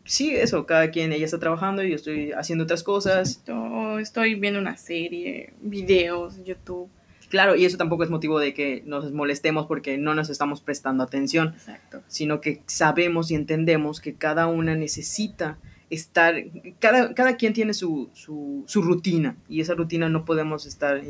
sí, 0.03 0.35
eso, 0.35 0.65
cada 0.65 0.91
quien, 0.91 1.11
ella 1.11 1.25
está 1.25 1.39
trabajando 1.39 1.83
y 1.83 1.89
yo 1.89 1.95
estoy 1.95 2.31
haciendo 2.31 2.63
otras 2.63 2.83
cosas. 2.83 3.43
Yo 3.45 3.99
estoy 3.99 4.35
viendo 4.35 4.59
una 4.59 4.77
serie, 4.77 5.53
videos, 5.61 6.43
YouTube. 6.43 6.89
Claro, 7.29 7.55
y 7.55 7.65
eso 7.65 7.77
tampoco 7.77 8.03
es 8.03 8.11
motivo 8.11 8.39
de 8.39 8.53
que 8.53 8.83
nos 8.85 9.11
molestemos 9.11 9.65
porque 9.65 9.97
no 9.97 10.13
nos 10.13 10.29
estamos 10.29 10.61
prestando 10.61 11.03
atención, 11.03 11.53
Exacto. 11.55 12.01
sino 12.07 12.41
que 12.41 12.61
sabemos 12.67 13.31
y 13.31 13.35
entendemos 13.35 14.01
que 14.01 14.13
cada 14.13 14.45
una 14.45 14.75
necesita 14.75 15.57
estar, 15.89 16.35
cada, 16.79 17.15
cada 17.15 17.35
quien 17.35 17.53
tiene 17.53 17.73
su, 17.73 18.11
su, 18.13 18.63
su 18.67 18.83
rutina 18.83 19.35
y 19.49 19.61
esa 19.61 19.73
rutina 19.73 20.09
no 20.09 20.25
podemos 20.25 20.67
estar 20.67 21.01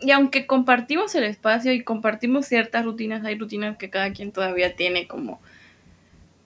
y 0.00 0.10
aunque 0.10 0.46
compartimos 0.46 1.14
el 1.14 1.24
espacio 1.24 1.72
y 1.72 1.82
compartimos 1.82 2.46
ciertas 2.46 2.84
rutinas, 2.84 3.24
hay 3.24 3.38
rutinas 3.38 3.78
que 3.78 3.90
cada 3.90 4.12
quien 4.12 4.32
todavía 4.32 4.76
tiene 4.76 5.06
como 5.06 5.40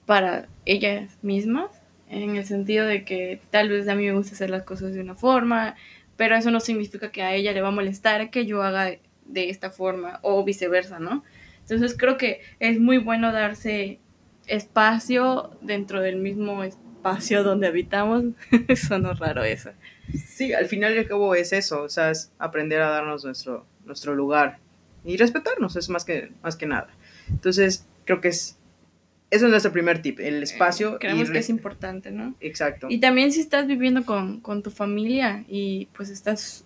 para 0.08 0.48
ellas 0.64 1.18
mismas, 1.20 1.70
en 2.08 2.34
el 2.34 2.46
sentido 2.46 2.86
de 2.86 3.04
que 3.04 3.42
tal 3.50 3.68
vez 3.68 3.86
a 3.88 3.94
mí 3.94 4.06
me 4.06 4.14
gusta 4.14 4.32
hacer 4.32 4.48
las 4.48 4.62
cosas 4.62 4.94
de 4.94 5.02
una 5.02 5.14
forma, 5.14 5.76
pero 6.16 6.34
eso 6.34 6.50
no 6.50 6.60
significa 6.60 7.12
que 7.12 7.20
a 7.20 7.34
ella 7.34 7.52
le 7.52 7.60
va 7.60 7.68
a 7.68 7.72
molestar 7.72 8.30
que 8.30 8.46
yo 8.46 8.62
haga 8.62 8.96
de 9.26 9.50
esta 9.50 9.70
forma 9.70 10.18
o 10.22 10.42
viceversa, 10.44 10.98
¿no? 10.98 11.24
Entonces 11.60 11.94
creo 11.94 12.16
que 12.16 12.40
es 12.58 12.80
muy 12.80 12.96
bueno 12.96 13.32
darse 13.32 13.98
espacio 14.46 15.50
dentro 15.60 16.00
del 16.00 16.16
mismo 16.16 16.64
espacio 16.64 17.44
donde 17.44 17.66
habitamos. 17.66 18.24
Sonó 18.88 19.12
raro 19.12 19.44
eso. 19.44 19.72
Sí, 20.26 20.54
al 20.54 20.68
final 20.68 20.98
y 20.98 21.04
cabo 21.04 21.34
es 21.34 21.52
eso, 21.52 21.82
o 21.82 21.90
sea, 21.90 22.10
es 22.12 22.32
aprender 22.38 22.80
a 22.80 22.88
darnos 22.88 23.26
nuestro, 23.26 23.66
nuestro 23.84 24.14
lugar 24.14 24.58
y 25.04 25.18
respetarnos, 25.18 25.76
es 25.76 25.90
más 25.90 26.06
que, 26.06 26.32
más 26.42 26.56
que 26.56 26.64
nada. 26.64 26.88
Entonces, 27.28 27.86
creo 28.06 28.22
que 28.22 28.28
es, 28.28 28.57
eso 29.30 29.44
es 29.44 29.50
nuestro 29.50 29.72
primer 29.72 30.00
tip, 30.00 30.20
el 30.20 30.42
espacio. 30.42 30.94
Eh, 30.94 30.98
creemos 31.00 31.30
que 31.30 31.38
es 31.38 31.50
importante, 31.50 32.10
¿no? 32.10 32.34
Exacto. 32.40 32.86
Y 32.90 32.98
también 32.98 33.32
si 33.32 33.40
estás 33.40 33.66
viviendo 33.66 34.04
con, 34.04 34.40
con 34.40 34.62
tu 34.62 34.70
familia 34.70 35.44
y 35.48 35.88
pues 35.96 36.08
estás, 36.08 36.64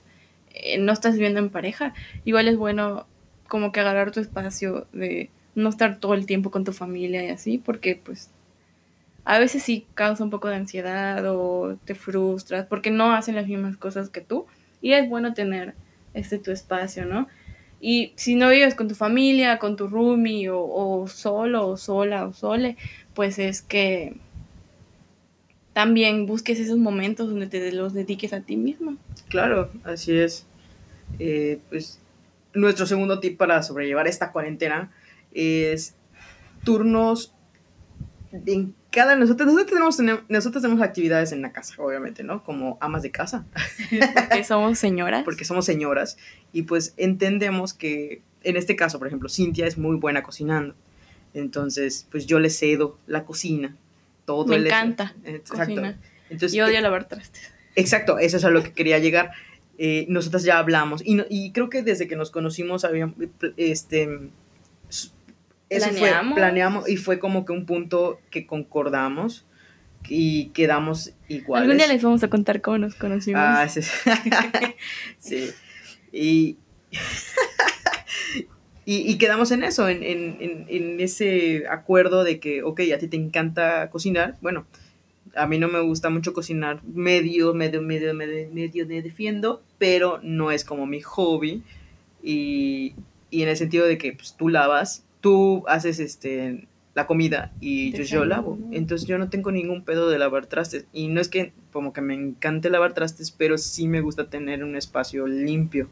eh, 0.54 0.78
no 0.78 0.92
estás 0.92 1.14
viviendo 1.14 1.40
en 1.40 1.50
pareja, 1.50 1.95
igual 2.25 2.49
es 2.49 2.57
bueno 2.57 3.07
como 3.49 3.73
que 3.73 3.81
agarrar 3.81 4.12
tu 4.12 4.21
espacio 4.21 4.87
de 4.92 5.28
no 5.54 5.69
estar 5.69 5.99
todo 5.99 6.14
el 6.14 6.25
tiempo 6.25 6.50
con 6.50 6.64
tu 6.64 6.73
familia 6.73 7.25
y 7.25 7.28
así, 7.31 7.59
porque 7.59 8.00
pues 8.02 8.31
a 9.25 9.38
veces 9.38 9.62
sí 9.62 9.87
causa 9.95 10.25
un 10.25 10.31
poco 10.31 10.49
de 10.49 10.57
ansiedad 10.57 11.25
o 11.26 11.78
te 11.85 11.95
frustras 11.95 12.66
porque 12.66 12.90
no 12.90 13.12
hacen 13.12 13.35
las 13.35 13.47
mismas 13.47 13.76
cosas 13.76 14.09
que 14.09 14.21
tú 14.21 14.47
y 14.81 14.92
es 14.92 15.09
bueno 15.09 15.35
tener 15.35 15.75
este 16.14 16.38
tu 16.38 16.50
espacio, 16.50 17.07
¿no? 17.07 17.28
Y 17.84 18.12
si 18.14 18.36
no 18.36 18.48
vives 18.48 18.76
con 18.76 18.86
tu 18.86 18.94
familia, 18.94 19.58
con 19.58 19.74
tu 19.74 19.88
roomie 19.88 20.48
o, 20.48 21.04
solo 21.08 21.66
o 21.66 21.76
sola 21.76 22.26
o 22.26 22.32
sole, 22.32 22.76
pues 23.12 23.40
es 23.40 23.60
que 23.60 24.14
también 25.72 26.26
busques 26.26 26.60
esos 26.60 26.78
momentos 26.78 27.28
donde 27.28 27.48
te 27.48 27.72
los 27.72 27.92
dediques 27.92 28.32
a 28.32 28.40
ti 28.40 28.56
mismo. 28.56 28.96
Claro, 29.28 29.68
así 29.82 30.16
es. 30.16 30.46
Eh, 31.18 31.58
pues 31.70 31.98
nuestro 32.54 32.86
segundo 32.86 33.18
tip 33.18 33.36
para 33.36 33.60
sobrellevar 33.64 34.06
esta 34.06 34.30
cuarentena 34.30 34.92
es 35.32 35.96
turnos 36.62 37.34
en 38.30 38.74
cada 38.92 39.16
nosotros, 39.16 39.52
nosotros 39.52 39.96
tenemos, 39.96 40.22
nosotros 40.28 40.62
tenemos 40.62 40.84
actividades 40.84 41.32
en 41.32 41.42
la 41.42 41.50
casa, 41.50 41.75
obviamente, 41.78 42.22
¿no? 42.22 42.44
Como 42.44 42.76
amas 42.80 43.02
de 43.02 43.11
casa. 43.11 43.44
Porque 44.28 44.44
somos 44.44 44.78
señoras. 44.78 45.25
Porque 45.25 45.44
somos 45.44 45.64
señoras. 45.64 46.18
Y 46.52 46.62
pues 46.62 46.94
entendemos 46.99 47.72
que, 47.72 48.22
en 48.44 48.56
este 48.56 48.76
caso, 48.76 48.99
por 48.99 49.08
ejemplo, 49.08 49.28
Cintia 49.28 49.66
es 49.66 49.78
muy 49.78 49.96
buena 49.96 50.22
cocinando. 50.22 50.75
Entonces, 51.34 52.06
pues 52.11 52.26
yo 52.26 52.38
le 52.38 52.50
cedo 52.50 52.99
la 53.06 53.25
cocina. 53.25 53.75
Todo 54.26 54.46
Me 54.46 54.56
encanta. 54.56 55.14
Exacto. 55.25 55.82
Entonces, 56.28 56.54
y 56.54 56.61
odio 56.61 56.78
eh, 56.78 56.82
lavar 56.82 57.08
trastes. 57.08 57.50
Exacto, 57.75 58.18
eso 58.18 58.37
es 58.37 58.44
a 58.44 58.50
lo 58.50 58.62
que 58.62 58.72
quería 58.72 58.99
llegar. 58.99 59.32
Eh, 59.78 60.04
nosotras 60.08 60.44
ya 60.44 60.58
hablamos. 60.58 61.02
Y, 61.04 61.22
y 61.30 61.52
creo 61.52 61.70
que 61.70 61.82
desde 61.82 62.06
que 62.06 62.16
nos 62.16 62.30
conocimos 62.30 62.84
habíamos, 62.84 63.16
este, 63.56 64.30
planeamos. 65.78 66.34
planeamos 66.34 66.88
y 66.88 66.96
fue 66.96 67.18
como 67.18 67.44
que 67.44 67.52
un 67.52 67.66
punto 67.66 68.20
que 68.30 68.46
concordamos 68.46 69.46
y 70.08 70.46
quedamos 70.48 71.12
iguales. 71.28 71.62
Algún 71.62 71.78
día 71.78 71.86
les 71.86 72.02
vamos 72.02 72.22
a 72.22 72.28
contar 72.28 72.60
cómo 72.60 72.78
nos 72.78 72.94
conocimos. 72.94 73.42
Ah, 73.44 73.68
sí. 73.68 73.80
sí. 75.18 75.50
Y, 78.84 79.12
y, 79.12 79.16
quedamos 79.16 79.52
en 79.52 79.62
eso, 79.62 79.88
en, 79.88 80.02
en, 80.02 80.66
en, 80.68 81.00
ese 81.00 81.68
acuerdo 81.70 82.24
de 82.24 82.40
que, 82.40 82.64
ok, 82.64 82.80
a 82.92 82.98
ti 82.98 83.06
te 83.06 83.16
encanta 83.16 83.88
cocinar. 83.90 84.36
Bueno, 84.40 84.66
a 85.36 85.46
mí 85.46 85.58
no 85.58 85.68
me 85.68 85.80
gusta 85.80 86.10
mucho 86.10 86.32
cocinar 86.32 86.82
medio, 86.82 87.54
medio, 87.54 87.80
medio, 87.80 88.12
medio, 88.12 88.50
medio 88.52 88.84
de 88.84 89.00
defiendo, 89.00 89.62
pero 89.78 90.18
no 90.24 90.50
es 90.50 90.64
como 90.64 90.86
mi 90.86 91.00
hobby. 91.00 91.62
Y, 92.24 92.94
y 93.30 93.42
en 93.42 93.48
el 93.50 93.56
sentido 93.56 93.86
de 93.86 93.98
que 93.98 94.14
pues, 94.14 94.34
tú 94.36 94.48
lavas 94.48 95.04
tú 95.22 95.64
haces 95.66 95.98
este 95.98 96.68
la 96.94 97.06
comida 97.06 97.52
y 97.58 97.92
yo, 97.92 98.02
yo, 98.02 98.24
lavo. 98.26 98.58
Entonces 98.70 99.08
yo 99.08 99.16
no 99.16 99.30
tengo 99.30 99.50
ningún 99.50 99.82
pedo 99.82 100.10
de 100.10 100.18
lavar 100.18 100.46
trastes. 100.46 100.84
Y 100.92 101.08
no 101.08 101.22
es 101.22 101.28
que 101.28 101.54
como 101.72 101.94
que 101.94 102.02
me 102.02 102.12
encante 102.12 102.68
lavar 102.68 102.92
trastes, 102.92 103.30
pero 103.30 103.56
sí 103.56 103.88
me 103.88 104.02
gusta 104.02 104.28
tener 104.28 104.62
un 104.62 104.76
espacio 104.76 105.26
limpio. 105.26 105.88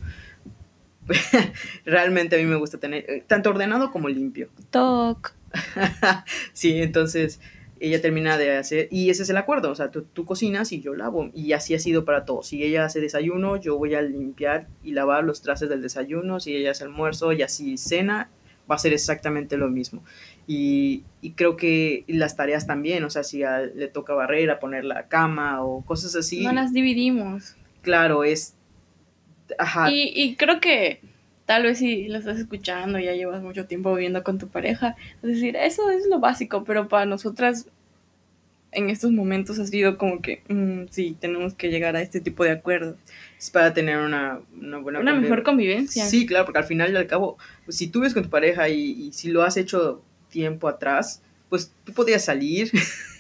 Realmente 1.87 2.37
a 2.37 2.39
mí 2.39 2.45
me 2.45 2.57
gusta 2.57 2.77
tener 2.79 3.07
eh, 3.09 3.25
tanto 3.27 3.49
ordenado 3.49 3.91
como 3.91 4.11
limpio. 4.11 4.51
Toc. 4.71 5.33
sí, 6.53 6.83
entonces 6.83 7.41
ella 7.81 8.03
termina 8.03 8.37
de 8.37 8.59
hacer, 8.59 8.89
y 8.91 9.09
ese 9.09 9.23
es 9.23 9.31
el 9.31 9.39
acuerdo, 9.39 9.71
o 9.71 9.75
sea, 9.75 9.91
tú, 9.91 10.03
tú, 10.03 10.27
cocinas 10.27 10.71
y 10.71 10.83
yo 10.83 10.95
lavo, 10.95 11.31
y 11.35 11.55
así 11.55 11.75
ha 11.75 11.79
sido 11.79 12.05
para 12.05 12.27
todos. 12.27 12.49
Si 12.49 12.63
ella 12.63 12.85
hace 12.85 13.01
desayuno, 13.01 13.57
yo 13.57 13.79
voy 13.79 13.95
a 13.95 14.03
limpiar 14.03 14.69
y 14.85 14.93
lavar 14.93 15.25
los 15.25 15.41
trastes 15.41 15.71
del 15.71 15.81
desayuno, 15.81 16.41
si 16.41 16.55
ella 16.55 16.73
hace 16.73 16.85
almuerzo 16.85 17.33
y 17.33 17.41
así 17.41 17.79
cena, 17.79 18.29
va 18.71 18.77
a 18.77 18.79
ser 18.79 18.93
exactamente 18.93 19.57
lo 19.57 19.69
mismo. 19.69 20.03
Y, 20.47 21.05
creo 21.37 21.57
que 21.57 22.05
las 22.07 22.37
tareas 22.37 22.67
también, 22.67 23.05
o 23.05 23.11
sea, 23.11 23.25
si 23.25 23.43
le 23.75 23.89
toca 23.89 24.15
barrer, 24.15 24.51
a 24.51 24.59
poner 24.59 24.85
la 24.85 25.09
cama 25.09 25.63
o 25.63 25.85
cosas 25.85 26.15
así. 26.17 26.43
No 26.43 26.53
las 26.53 26.73
dividimos. 26.73 27.57
Claro, 27.83 28.25
es... 28.25 28.55
Ajá. 29.59 29.91
Y, 29.91 30.37
creo 30.37 30.61
que 30.61 31.01
tal 31.47 31.65
vez 31.65 31.79
si 31.79 32.07
lo 32.07 32.19
estás 32.19 32.39
escuchando, 32.39 32.99
ya 33.01 33.13
llevas 33.13 33.43
mucho 33.43 33.67
tiempo 33.67 33.93
viviendo 33.93 34.23
con 34.23 34.39
tu 34.39 34.49
pareja, 34.49 34.95
es 35.23 35.31
decir, 35.35 35.57
eso 35.57 35.91
es 35.91 36.07
lo 36.07 36.21
básico, 36.21 36.63
pero 36.63 36.87
para 36.87 37.07
nosotras 37.07 37.67
en 38.71 38.89
estos 38.89 39.11
momentos 39.11 39.59
ha 39.59 39.67
sido 39.67 39.99
como 39.99 40.23
que, 40.23 40.45
mm, 40.49 40.85
sí, 40.91 41.17
tenemos 41.19 41.55
que 41.55 41.71
llegar 41.71 41.97
a 41.97 42.03
este 42.03 42.21
tipo 42.21 42.45
de 42.45 42.53
acuerdos 42.53 42.97
es 43.41 43.49
para 43.49 43.73
tener 43.73 43.97
una, 43.97 44.41
una 44.61 44.79
buena 44.79 45.01
Una 45.01 45.15
mejor 45.15 45.43
convivencia. 45.43 46.05
Sí, 46.05 46.27
claro, 46.27 46.45
porque 46.45 46.59
al 46.59 46.67
final 46.67 46.93
y 46.93 46.97
al 46.97 47.07
cabo, 47.07 47.39
pues, 47.65 47.79
si 47.79 47.89
tú 47.89 48.01
ves 48.01 48.13
con 48.13 48.23
tu 48.23 48.29
pareja 48.29 48.69
y, 48.69 49.13
si 49.15 49.31
lo 49.31 49.43
has 49.43 49.57
hecho 49.57 50.05
tiempo 50.29 50.69
atrás, 50.69 51.23
pues 51.49 51.73
tú 51.85 51.95
podías 51.95 52.23
salir, 52.23 52.71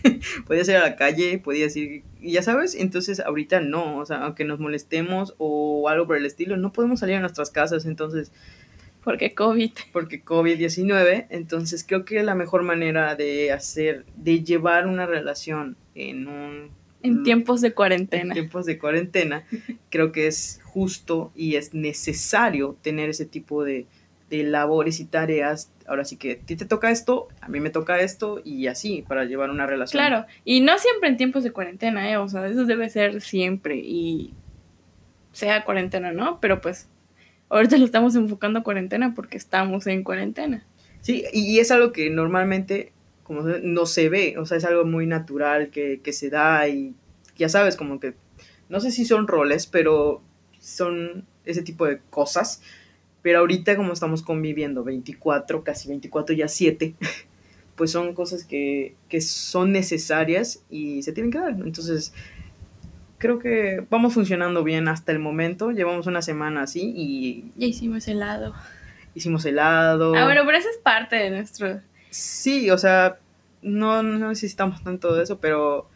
podías 0.47 0.69
ir 0.69 0.77
a 0.77 0.81
la 0.81 0.97
calle, 0.97 1.39
podías 1.39 1.75
ir, 1.75 2.05
y 2.21 2.33
ya 2.33 2.43
sabes, 2.43 2.75
entonces 2.75 3.19
ahorita 3.19 3.61
no, 3.61 3.97
o 3.97 4.05
sea, 4.05 4.19
aunque 4.19 4.45
nos 4.45 4.61
molestemos 4.61 5.35
o 5.39 5.89
algo 5.89 6.07
por 6.07 6.19
el 6.19 6.27
estilo, 6.27 6.59
no 6.59 6.71
podemos 6.71 7.01
salir 7.01 7.17
a 7.17 7.21
nuestras 7.21 7.51
casas, 7.51 7.87
entonces... 7.87 8.31
Porque 9.03 9.35
COVID. 9.35 9.71
Porque 9.95 10.23
COVID-19, 10.23 11.29
entonces 11.31 11.83
creo 11.89 12.05
que 12.05 12.23
la 12.23 12.35
mejor 12.35 12.63
manera 12.63 13.17
de 13.17 13.51
hacer, 13.51 14.05
de 14.15 14.45
llevar 14.45 14.87
una 14.87 15.07
relación 15.07 15.79
en 15.95 16.29
un 16.29 16.80
en 17.03 17.23
tiempos 17.23 17.61
de 17.61 17.73
cuarentena. 17.73 18.35
En 18.35 18.41
tiempos 18.41 18.67
de 18.67 18.79
cuarentena, 18.79 19.45
creo 19.91 20.13
que 20.13 20.27
es 20.27 20.61
justo 20.65 21.33
y 21.35 21.57
es 21.57 21.75
necesario 21.75 22.77
tener 22.83 23.09
ese 23.09 23.27
tipo 23.27 23.65
de, 23.65 23.87
labores 24.31 25.01
y 25.01 25.07
tareas. 25.07 25.73
Ahora 25.87 26.05
sí 26.05 26.17
que 26.17 26.33
a 26.33 26.39
ti 26.39 26.55
te 26.55 26.65
toca 26.65 26.91
esto, 26.91 27.29
a 27.41 27.49
mí 27.49 27.59
me 27.59 27.71
toca 27.71 27.99
esto 27.99 28.41
y 28.45 28.69
así 28.69 29.05
para 29.09 29.25
llevar 29.25 29.51
una 29.51 29.67
relación. 29.67 30.01
Claro, 30.01 30.27
y 30.45 30.61
no 30.61 30.79
siempre 30.79 31.09
en 31.09 31.17
tiempos 31.17 31.43
de 31.43 31.51
cuarentena, 31.51 32.09
¿eh? 32.11 32.17
O 32.17 32.29
sea, 32.29 32.47
eso 32.47 32.65
debe 32.65 32.89
ser 32.91 33.21
siempre 33.21 33.77
y 33.77 34.33
sea 35.33 35.65
cuarentena, 35.65 36.13
¿no? 36.13 36.39
Pero 36.41 36.61
pues 36.61 36.89
ahorita 37.49 37.77
lo 37.77 37.85
estamos 37.85 38.15
enfocando 38.15 38.61
a 38.61 38.63
cuarentena 38.63 39.15
porque 39.15 39.37
estamos 39.37 39.87
en 39.89 40.05
cuarentena. 40.05 40.65
Sí, 41.01 41.25
y 41.33 41.59
es 41.59 41.71
algo 41.71 41.93
que 41.93 42.11
normalmente 42.11 42.93
como 43.31 43.43
no 43.43 43.87
se 43.87 44.09
ve, 44.09 44.35
o 44.39 44.45
sea, 44.45 44.57
es 44.57 44.65
algo 44.65 44.85
muy 44.85 45.07
natural 45.07 45.71
que, 45.71 46.01
se 46.13 46.31
da 46.31 46.67
y 46.67 46.97
ya 47.37 47.49
sabes, 47.49 47.77
como 47.77 48.01
que, 48.01 48.15
no 48.69 48.81
sé 48.81 48.91
si 48.91 49.05
son 49.05 49.29
roles, 49.29 49.69
pero 49.69 50.21
son 50.59 51.27
ese 51.45 51.63
tipo 51.63 51.87
de 51.87 52.01
cosas. 52.11 52.61
Pero 53.23 53.39
ahorita 53.39 53.77
como 53.77 53.93
estamos 53.93 54.23
conviviendo 54.23 54.83
24, 54.83 55.63
casi 55.63 55.87
24 55.87 56.35
ya 56.35 56.49
7, 56.49 56.97
pues 57.77 57.93
son 57.93 58.15
cosas 58.15 58.43
que, 58.43 58.97
que 59.09 59.21
son 59.21 59.71
necesarias 59.71 60.65
y 60.69 61.05
se 61.05 61.13
tienen 61.13 61.31
que 61.31 61.39
dar. 61.39 61.53
Entonces, 61.53 62.13
creo 63.19 63.39
que 63.39 63.87
vamos 63.91 64.13
funcionando 64.13 64.65
bien 64.65 64.89
hasta 64.89 65.13
el 65.13 65.21
momento. 65.21 65.71
Llevamos 65.71 66.09
una 66.09 66.21
semana 66.21 66.63
así 66.63 66.93
y... 66.97 67.53
Ya 67.55 67.69
hicimos 67.69 68.09
helado. 68.09 68.57
Hicimos 69.15 69.45
helado. 69.45 70.17
Ah, 70.17 70.25
bueno, 70.25 70.43
pero 70.45 70.59
eso 70.59 70.69
es 70.69 70.79
parte 70.79 71.15
de 71.15 71.31
nuestro 71.31 71.81
Sí, 72.11 72.71
o 72.71 72.79
sea, 72.79 73.19
no, 73.63 74.03
necesitamos 74.03 74.83
tanto 74.83 75.15
de 75.15 75.23
eso, 75.23 75.39
pero 75.39 75.89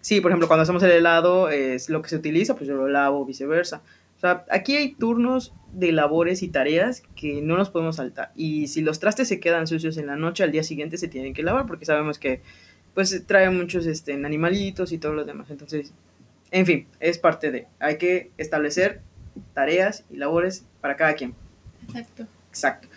sí, 0.00 0.20
por 0.20 0.30
ejemplo, 0.30 0.48
cuando 0.48 0.62
hacemos 0.62 0.82
el 0.82 0.92
helado 0.92 1.48
es 1.48 1.90
lo 1.90 2.02
que 2.02 2.08
se 2.08 2.16
utiliza, 2.16 2.54
pues 2.54 2.68
yo 2.68 2.74
lo 2.74 2.88
lavo, 2.88 3.24
viceversa. 3.24 3.82
O 4.16 4.20
sea, 4.20 4.44
aquí 4.50 4.76
hay 4.76 4.94
turnos 4.94 5.52
de 5.72 5.90
labores 5.90 6.42
y 6.42 6.48
tareas 6.48 7.02
que 7.16 7.42
no 7.42 7.56
nos 7.56 7.70
podemos 7.70 7.96
saltar. 7.96 8.30
Y 8.36 8.68
si 8.68 8.82
los 8.82 9.00
trastes 9.00 9.26
se 9.26 9.40
quedan 9.40 9.66
sucios 9.66 9.96
en 9.96 10.06
la 10.06 10.16
noche, 10.16 10.44
al 10.44 10.52
día 10.52 10.62
siguiente 10.62 10.96
se 10.96 11.08
tienen 11.08 11.34
que 11.34 11.42
lavar 11.42 11.66
porque 11.66 11.86
sabemos 11.86 12.18
que 12.18 12.40
pues 12.94 13.26
trae 13.26 13.50
muchos 13.50 13.86
este, 13.86 14.12
animalitos 14.12 14.92
y 14.92 14.98
todo 14.98 15.14
lo 15.14 15.24
demás. 15.24 15.50
Entonces, 15.50 15.92
en 16.52 16.66
fin, 16.66 16.86
es 17.00 17.18
parte 17.18 17.50
de, 17.50 17.66
hay 17.80 17.96
que 17.96 18.30
establecer 18.36 19.00
tareas 19.54 20.04
y 20.10 20.18
labores 20.18 20.66
para 20.80 20.96
cada 20.96 21.14
quien. 21.14 21.34
Exacto. 21.88 22.26
Exacto. 22.48 22.88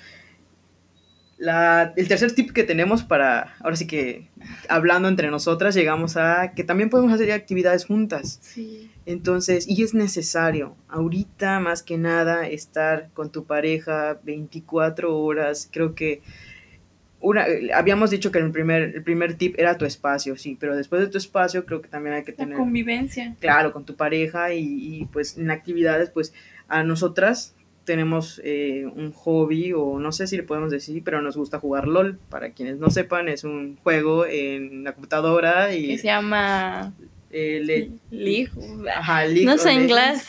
La, 1.38 1.94
el 1.98 2.08
tercer 2.08 2.32
tip 2.34 2.52
que 2.52 2.64
tenemos 2.64 3.04
para, 3.04 3.56
ahora 3.60 3.76
sí 3.76 3.88
que 3.88 4.30
hablando 4.70 5.10
entre 5.10 5.30
nosotras, 5.30 5.76
llegamos 5.76 6.16
a 6.16 6.54
que 6.56 6.64
también 6.64 6.90
podemos 6.90 7.12
hacer 7.12 7.32
actividades 7.34 7.86
juntas. 7.86 8.40
Sí. 8.42 8.90
Entonces, 9.06 9.68
y 9.68 9.84
es 9.84 9.94
necesario, 9.94 10.78
ahorita 10.88 11.60
más 11.60 11.84
que 11.84 11.98
nada, 11.98 12.48
estar 12.48 13.10
con 13.14 13.32
tu 13.32 13.44
pareja 13.46 14.18
24 14.24 15.16
horas. 15.18 15.70
Creo 15.72 15.94
que 15.94 16.22
una, 17.20 17.46
habíamos 17.74 18.12
dicho 18.12 18.32
que 18.32 18.40
el 18.40 18.52
primer, 18.52 18.96
el 18.96 19.04
primer 19.04 19.34
tip 19.36 19.56
era 19.58 19.78
tu 19.78 19.86
espacio, 19.86 20.38
sí, 20.38 20.56
pero 20.60 20.76
después 20.76 21.02
de 21.02 21.08
tu 21.08 21.18
espacio 21.18 21.66
creo 21.66 21.82
que 21.82 21.90
también 21.90 22.16
hay 22.16 22.24
que 22.24 22.32
La 22.32 22.38
tener, 22.38 22.58
convivencia. 22.58 23.36
claro, 23.40 23.74
con 23.74 23.84
tu 23.86 23.96
pareja 23.96 24.54
y, 24.54 24.62
y, 24.64 25.06
pues 25.06 25.38
en 25.38 25.52
actividades, 25.52 26.10
pues 26.12 26.34
a 26.68 26.84
nosotras 26.84 27.56
tenemos 27.86 28.42
eh, 28.44 28.86
un 28.96 29.12
hobby 29.14 29.74
o 29.74 30.00
no 30.00 30.12
sé 30.12 30.28
si 30.28 30.36
le 30.38 30.44
podemos 30.44 30.72
decir, 30.72 31.04
pero 31.04 31.22
nos 31.22 31.38
gusta 31.38 31.60
jugar 31.60 31.88
LOL. 31.88 32.18
Para 32.30 32.52
quienes 32.52 32.78
no 32.78 32.90
sepan, 32.90 33.30
es 33.30 33.44
un 33.44 33.78
juego 33.84 34.26
en 34.26 34.84
la 34.84 34.94
computadora 34.94 35.74
y... 35.74 35.88
Que 35.88 35.98
se 36.00 36.08
llama 36.08 36.94
eh, 37.32 37.62
le- 37.64 37.92
League. 38.12 38.50
Ajá, 38.96 39.26
League 39.26 39.46
No 39.46 39.58
sé 39.58 39.74
inglés. 39.74 40.28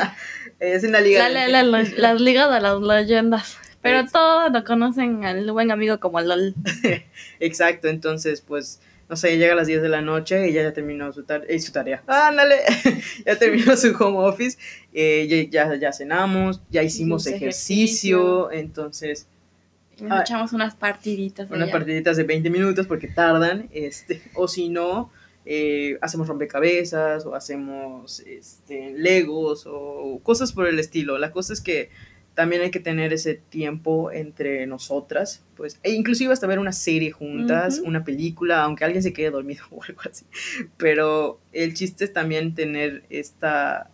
es 0.60 0.84
una 0.84 1.00
liga. 1.00 1.28
La- 1.28 1.48
la- 1.48 1.62
la- 1.62 1.82
las 1.96 2.20
ligas 2.20 2.52
de 2.52 2.60
las 2.60 2.80
leyendas. 2.80 3.58
Pero 3.82 4.06
todos 4.06 4.50
lo 4.50 4.64
conocen 4.64 5.24
al 5.26 5.50
buen 5.52 5.70
amigo 5.70 6.00
como 6.00 6.18
LOL. 6.20 6.54
Exacto, 7.40 7.88
entonces 7.88 8.40
pues, 8.40 8.80
no 9.08 9.16
sé, 9.16 9.36
llega 9.38 9.52
a 9.52 9.56
las 9.56 9.66
10 9.66 9.82
de 9.82 9.88
la 9.88 10.00
noche 10.00 10.46
y 10.46 10.50
ella 10.50 10.62
ya 10.62 10.72
terminó 10.72 11.12
su, 11.12 11.24
tar- 11.24 11.44
eh, 11.48 11.58
su 11.60 11.72
tarea. 11.72 12.02
Ándale, 12.06 12.56
ya 13.26 13.38
terminó 13.38 13.76
su 13.76 13.94
home 13.98 14.18
office, 14.26 14.58
eh, 14.92 15.48
ya, 15.50 15.74
ya, 15.76 15.92
cenamos, 15.92 16.60
ya 16.70 16.82
hicimos 16.82 17.22
Hicimos 17.22 17.26
ejercicio, 17.42 18.50
entonces 18.52 19.26
Nos 20.00 20.10
Ah. 20.10 20.20
echamos 20.22 20.52
unas 20.52 20.74
partiditas. 20.74 21.48
unas 21.50 21.64
allá. 21.64 21.72
partiditas 21.72 22.16
de 22.16 22.24
20 22.24 22.50
minutos 22.50 22.86
porque 22.86 23.06
tardan, 23.08 23.68
este, 23.72 24.20
o 24.34 24.48
si 24.48 24.68
no, 24.68 25.12
eh, 25.46 25.98
hacemos 26.00 26.26
rompecabezas 26.26 27.26
o 27.26 27.34
hacemos 27.34 28.20
este, 28.20 28.92
legos 28.96 29.64
o 29.68 30.18
cosas 30.22 30.52
por 30.52 30.66
el 30.66 30.78
estilo. 30.78 31.18
La 31.18 31.30
cosa 31.30 31.52
es 31.52 31.60
que 31.60 31.90
también 32.34 32.62
hay 32.62 32.70
que 32.70 32.80
tener 32.80 33.12
ese 33.12 33.34
tiempo 33.34 34.10
entre 34.10 34.66
nosotras, 34.66 35.42
pues, 35.56 35.78
e 35.84 35.92
inclusive 35.92 36.32
hasta 36.32 36.46
ver 36.48 36.58
una 36.58 36.72
serie 36.72 37.12
juntas, 37.12 37.78
una 37.84 38.04
película, 38.04 38.62
aunque 38.64 38.84
alguien 38.84 39.02
se 39.02 39.12
quede 39.12 39.30
dormido 39.30 39.64
o 39.70 39.82
algo 39.84 40.00
así. 40.10 40.24
Pero 40.76 41.38
el 41.52 41.74
chiste 41.74 42.04
es 42.04 42.12
también 42.12 42.54
tener 42.54 43.04
esta, 43.10 43.88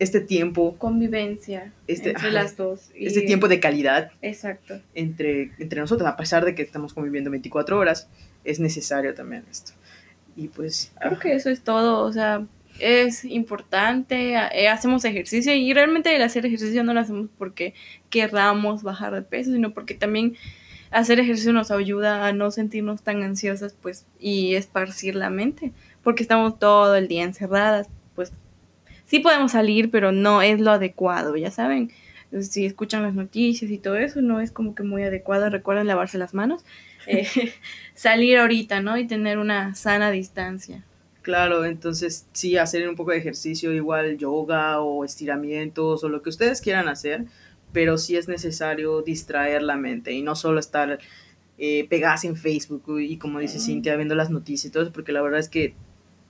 este 0.00 0.20
tiempo, 0.20 0.76
Convivencia 0.78 1.72
Este- 1.86 2.10
entre 2.10 2.26
ajá, 2.28 2.32
las 2.34 2.56
dos. 2.56 2.90
y- 2.94 3.06
este 3.06 3.20
tiempo 3.22 3.46
de 3.46 3.60
calidad 3.60 4.10
Exacto. 4.22 4.80
entre, 4.94 5.52
entre 5.58 5.80
nosotros, 5.80 6.08
a 6.08 6.16
pesar 6.16 6.44
de 6.44 6.54
que 6.56 6.62
estamos 6.62 6.92
conviviendo 6.92 7.30
24 7.30 7.78
horas, 7.78 8.08
es 8.42 8.58
necesario 8.58 9.14
también 9.14 9.44
esto. 9.50 9.72
Y 10.36 10.48
pues, 10.48 10.92
Creo 11.00 11.18
que 11.20 11.34
eso 11.34 11.48
es 11.50 11.60
todo, 11.62 12.00
o 12.04 12.12
sea, 12.12 12.44
es 12.78 13.24
importante, 13.24 14.34
eh, 14.34 14.68
hacemos 14.68 15.04
ejercicio 15.04 15.54
y 15.54 15.72
realmente 15.72 16.14
el 16.14 16.22
hacer 16.22 16.46
ejercicio 16.46 16.82
no 16.84 16.94
lo 16.94 17.00
hacemos 17.00 17.28
porque 17.38 17.74
querramos 18.10 18.82
bajar 18.82 19.14
de 19.14 19.22
peso, 19.22 19.52
sino 19.52 19.72
porque 19.72 19.94
también 19.94 20.36
hacer 20.90 21.18
ejercicio 21.20 21.52
nos 21.52 21.70
ayuda 21.70 22.26
a 22.26 22.32
no 22.32 22.50
sentirnos 22.50 23.02
tan 23.02 23.22
ansiosas, 23.22 23.74
pues, 23.80 24.06
y 24.18 24.54
esparcir 24.54 25.16
la 25.16 25.30
mente, 25.30 25.72
porque 26.02 26.22
estamos 26.22 26.58
todo 26.58 26.94
el 26.96 27.08
día 27.08 27.24
encerradas, 27.24 27.88
pues, 28.14 28.32
sí 29.06 29.18
podemos 29.20 29.52
salir, 29.52 29.90
pero 29.90 30.12
no 30.12 30.42
es 30.42 30.60
lo 30.60 30.72
adecuado, 30.72 31.36
ya 31.36 31.50
saben. 31.50 31.90
Si 32.40 32.66
escuchan 32.66 33.02
las 33.02 33.14
noticias 33.14 33.70
y 33.70 33.78
todo 33.78 33.96
eso, 33.96 34.20
no 34.20 34.40
es 34.40 34.50
como 34.50 34.74
que 34.74 34.82
muy 34.82 35.04
adecuado. 35.04 35.50
Recuerden 35.50 35.86
lavarse 35.86 36.18
las 36.18 36.34
manos. 36.34 36.64
eh, 37.06 37.28
salir 37.94 38.38
ahorita, 38.38 38.80
¿no? 38.80 38.98
Y 38.98 39.06
tener 39.06 39.38
una 39.38 39.74
sana 39.76 40.10
distancia. 40.10 40.82
Claro, 41.24 41.64
entonces 41.64 42.28
sí, 42.32 42.56
hacer 42.56 42.88
un 42.88 42.94
poco 42.94 43.10
de 43.10 43.16
ejercicio, 43.16 43.72
igual 43.72 44.16
yoga 44.18 44.80
o 44.80 45.04
estiramientos 45.04 46.04
o 46.04 46.08
lo 46.08 46.22
que 46.22 46.28
ustedes 46.28 46.60
quieran 46.60 46.86
hacer, 46.86 47.24
pero 47.72 47.98
sí 47.98 48.16
es 48.16 48.28
necesario 48.28 49.02
distraer 49.02 49.62
la 49.62 49.76
mente 49.76 50.12
y 50.12 50.22
no 50.22 50.36
solo 50.36 50.60
estar 50.60 51.00
eh, 51.58 51.88
pegadas 51.88 52.24
en 52.24 52.36
Facebook 52.36 53.00
y 53.00 53.16
como 53.16 53.40
dice. 53.40 53.58
Cintia, 53.58 53.96
viendo 53.96 54.14
las 54.14 54.30
noticias 54.30 54.66
y 54.66 54.72
todo 54.72 54.84
eso, 54.84 54.92
porque 54.92 55.12
la 55.12 55.22
verdad 55.22 55.40
es 55.40 55.48
que 55.48 55.74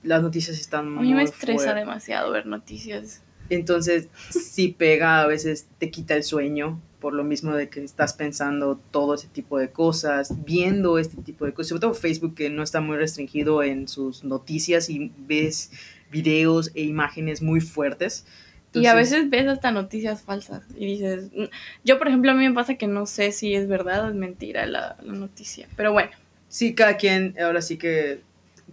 las 0.01 0.21
noticias 0.21 0.59
están 0.59 0.87
A 0.87 0.89
muy 0.89 1.07
mí 1.07 1.13
me 1.13 1.23
estresa 1.23 1.73
demasiado 1.73 2.31
ver 2.31 2.45
noticias. 2.45 3.21
Entonces, 3.49 4.07
si 4.29 4.69
pega, 4.69 5.21
a 5.21 5.27
veces 5.27 5.67
te 5.77 5.91
quita 5.91 6.15
el 6.15 6.23
sueño, 6.23 6.81
por 6.99 7.13
lo 7.13 7.23
mismo 7.23 7.53
de 7.53 7.69
que 7.69 7.83
estás 7.83 8.13
pensando 8.13 8.79
todo 8.91 9.13
ese 9.13 9.27
tipo 9.27 9.59
de 9.59 9.69
cosas, 9.69 10.43
viendo 10.45 10.97
este 10.97 11.21
tipo 11.21 11.45
de 11.45 11.53
cosas, 11.53 11.69
sobre 11.69 11.81
todo 11.81 11.93
Facebook 11.93 12.33
que 12.35 12.49
no 12.49 12.63
está 12.63 12.81
muy 12.81 12.97
restringido 12.97 13.61
en 13.61 13.87
sus 13.87 14.23
noticias 14.23 14.89
y 14.89 15.11
ves 15.17 15.71
videos 16.11 16.71
e 16.73 16.81
imágenes 16.81 17.41
muy 17.41 17.61
fuertes. 17.61 18.25
y 18.73 18.87
a 18.87 18.93
veces 18.93 19.29
ves 19.29 19.47
hasta 19.47 19.71
noticias 19.71 20.23
falsas 20.23 20.63
y 20.75 20.85
dices, 20.85 21.31
"Mm". 21.33 21.45
yo 21.85 21.97
por 21.97 22.09
ejemplo 22.09 22.31
a 22.31 22.33
mí 22.33 22.45
me 22.45 22.53
pasa 22.53 22.75
que 22.75 22.87
no 22.87 23.05
sé 23.05 23.31
si 23.31 23.55
es 23.55 23.69
verdad 23.69 24.03
o 24.03 24.09
es 24.09 24.15
mentira 24.15 24.65
la, 24.65 24.97
la 25.01 25.13
noticia, 25.13 25.69
pero 25.77 25.93
bueno, 25.93 26.11
Sí, 26.55 26.73
cada 26.73 26.95
quien, 26.95 27.35
ahora 27.41 27.61
sí 27.61 27.77
que... 27.77 28.21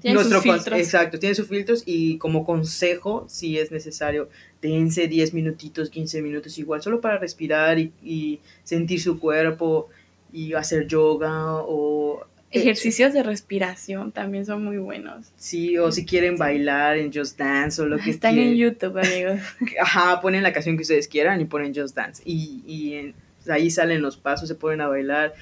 Tiene 0.01 0.23
sus 0.23 0.33
con- 0.33 0.43
filtros. 0.43 0.79
Exacto, 0.81 1.19
tiene 1.19 1.35
sus 1.35 1.47
filtros 1.49 1.83
y 1.87 2.19
como 2.19 2.45
consejo, 2.45 3.25
si 3.29 3.59
es 3.59 3.71
necesario, 3.71 4.29
dense 4.61 5.07
10 5.09 5.35
minutitos, 5.35 5.91
15 5.91 6.23
minutos 6.23 6.59
igual, 6.59 6.83
solo 6.83 7.01
para 7.01 7.19
respirar 7.19 7.79
y, 7.79 7.93
y 8.03 8.41
sentir 8.65 9.01
su 9.01 9.19
cuerpo 9.21 9.89
y 10.33 10.55
hacer 10.55 10.87
yoga 10.89 11.57
o... 11.57 12.25
ejercicios 12.51 13.13
de 13.13 13.23
respiración 13.23 14.13
también 14.13 14.45
son 14.47 14.65
muy 14.65 14.79
buenos. 14.79 15.27
Sí, 15.37 15.77
o 15.79 15.93
si 15.93 16.05
quieren 16.07 16.37
bailar 16.37 16.97
en 16.99 17.13
Just 17.13 17.39
Dance 17.39 17.81
o 17.83 17.87
lo 17.87 17.99
que 17.99 18.11
Están 18.11 18.39
en 18.39 18.55
quieran. 18.55 18.75
YouTube, 18.75 18.99
amigos. 18.99 19.41
Ajá, 19.81 20.21
ponen 20.21 20.43
la 20.43 20.53
canción 20.53 20.77
que 20.77 20.83
ustedes 20.83 21.07
quieran 21.07 21.41
y 21.41 21.45
ponen 21.45 21.75
Just 21.75 21.95
Dance. 21.95 22.23
Y, 22.27 22.63
y 22.67 22.95
en- 22.95 23.15
ahí 23.49 23.71
salen 23.71 24.03
los 24.03 24.17
pasos, 24.17 24.49
se 24.49 24.55
ponen 24.55 24.81
a 24.81 24.89
bailar. 24.89 25.35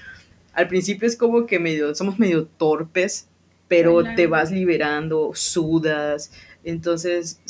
Al 0.52 0.66
principio 0.68 1.06
es 1.06 1.16
como 1.16 1.46
que 1.46 1.58
medio, 1.60 1.94
somos 1.94 2.18
medio 2.18 2.46
torpes, 2.46 3.28
pero 3.70 4.02
te 4.16 4.26
vas 4.26 4.50
liberando, 4.50 5.30
sudas. 5.32 6.32
Entonces, 6.64 7.40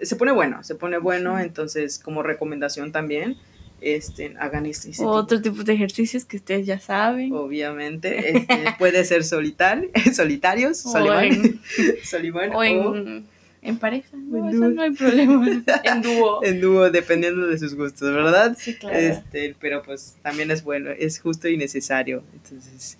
se 0.00 0.14
pone 0.14 0.30
bueno, 0.30 0.62
se 0.62 0.76
pone 0.76 0.96
bueno. 0.98 1.40
Entonces, 1.40 1.98
como 1.98 2.22
recomendación 2.22 2.92
también, 2.92 3.36
este, 3.80 4.36
hagan 4.38 4.64
este, 4.64 4.90
tipo 4.90 5.08
Otro 5.08 5.42
tipo 5.42 5.64
de 5.64 5.72
ejercicios 5.72 6.24
que 6.24 6.36
ustedes 6.36 6.66
ya 6.66 6.78
saben. 6.78 7.32
Obviamente, 7.32 8.30
este, 8.36 8.64
puede 8.78 9.04
ser 9.04 9.24
solitar, 9.24 9.88
solitarios, 10.14 10.86
O 10.86 10.92
Solimán, 10.92 11.24
en, 11.24 11.60
Solimán, 12.04 12.54
o 12.54 12.62
en, 12.62 13.26
en 13.60 13.78
pareja. 13.78 14.16
No, 14.16 14.48
en 14.48 14.54
eso 14.54 14.68
no 14.68 14.82
hay 14.82 14.92
problema. 14.92 15.62
En 15.82 16.00
dúo. 16.00 16.44
en 16.44 16.60
dúo, 16.60 16.90
dependiendo 16.92 17.44
de 17.44 17.58
sus 17.58 17.74
gustos, 17.74 18.14
¿verdad? 18.14 18.56
Sí, 18.56 18.76
claro. 18.76 18.96
Este, 18.96 19.56
pero 19.60 19.82
pues 19.82 20.16
también 20.22 20.52
es 20.52 20.62
bueno, 20.62 20.90
es 20.90 21.18
justo 21.18 21.48
y 21.48 21.56
necesario. 21.56 22.22
Entonces, 22.34 22.98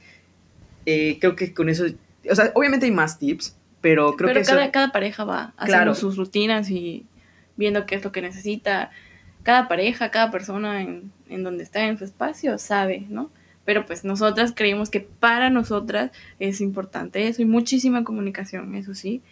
eh, 0.84 1.18
creo 1.20 1.36
que 1.36 1.54
con 1.54 1.68
eso, 1.68 1.86
o 2.30 2.34
sea, 2.34 2.50
obviamente 2.54 2.86
hay 2.86 2.92
más 2.92 3.18
tips, 3.18 3.56
pero 3.80 4.16
creo 4.16 4.28
Pero 4.28 4.40
que 4.40 4.46
cada, 4.46 4.62
eso, 4.64 4.72
cada 4.72 4.92
pareja 4.92 5.24
va 5.24 5.52
haciendo 5.56 5.66
Claro. 5.66 5.94
sus 5.94 6.16
rutinas 6.16 6.70
y 6.70 7.06
viendo 7.56 7.86
qué 7.86 7.94
es 7.96 8.04
lo 8.04 8.12
que 8.12 8.22
necesita. 8.22 8.90
Cada 9.42 9.68
pareja, 9.68 10.10
cada 10.10 10.30
persona 10.30 10.82
en, 10.82 11.12
en 11.28 11.42
donde 11.44 11.62
está 11.62 11.84
en 11.86 11.98
su 11.98 12.04
espacio 12.04 12.58
sabe, 12.58 13.04
¿no? 13.08 13.30
Pero 13.64 13.84
pues 13.86 14.04
nosotras 14.04 14.52
creemos 14.54 14.90
que 14.90 15.00
para 15.00 15.50
nosotras 15.50 16.10
es 16.38 16.60
importante 16.60 17.26
eso 17.28 17.42
y 17.42 17.44
muchísima 17.44 18.04
comunicación, 18.04 18.74
eso 18.76 18.94
sí, 18.94 19.22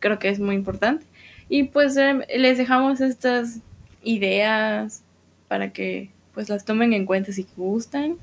creo 0.00 0.18
que 0.18 0.28
es 0.28 0.38
muy 0.38 0.54
importante. 0.54 1.06
Y 1.48 1.64
pues 1.64 1.96
eh, 1.96 2.20
les 2.36 2.58
dejamos 2.58 3.00
estas 3.00 3.60
ideas 4.02 5.02
para 5.48 5.72
que 5.72 6.10
pues 6.34 6.48
las 6.48 6.64
tomen 6.64 6.92
en 6.92 7.06
cuenta 7.06 7.32
si 7.32 7.46
gustan, 7.56 8.16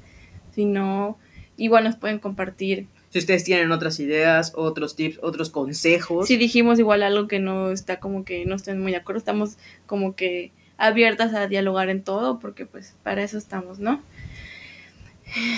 si 0.54 0.66
no, 0.66 1.18
igual 1.58 1.84
nos 1.84 1.96
pueden 1.96 2.20
compartir 2.20 2.88
si 3.18 3.22
ustedes 3.22 3.44
tienen 3.44 3.72
otras 3.72 4.00
ideas, 4.00 4.54
otros 4.56 4.96
tips, 4.96 5.18
otros 5.24 5.50
consejos, 5.50 6.28
si 6.28 6.38
dijimos 6.38 6.78
igual 6.78 7.02
algo 7.02 7.28
que 7.28 7.40
no 7.40 7.72
está 7.72 8.00
como 8.00 8.24
que 8.24 8.46
no 8.46 8.56
estén 8.56 8.80
muy 8.80 8.92
de 8.92 9.00
acuerdo, 9.00 9.18
estamos 9.18 9.58
como 9.88 10.16
que 10.16 10.52
abiertas 10.78 11.34
a 11.34 11.48
dialogar 11.48 11.90
en 11.90 12.04
todo, 12.04 12.38
porque 12.38 12.68
pues 12.68 12.96
para 13.02 13.24
eso 13.24 13.40
estamos, 13.40 13.80
¿no? 13.80 14.04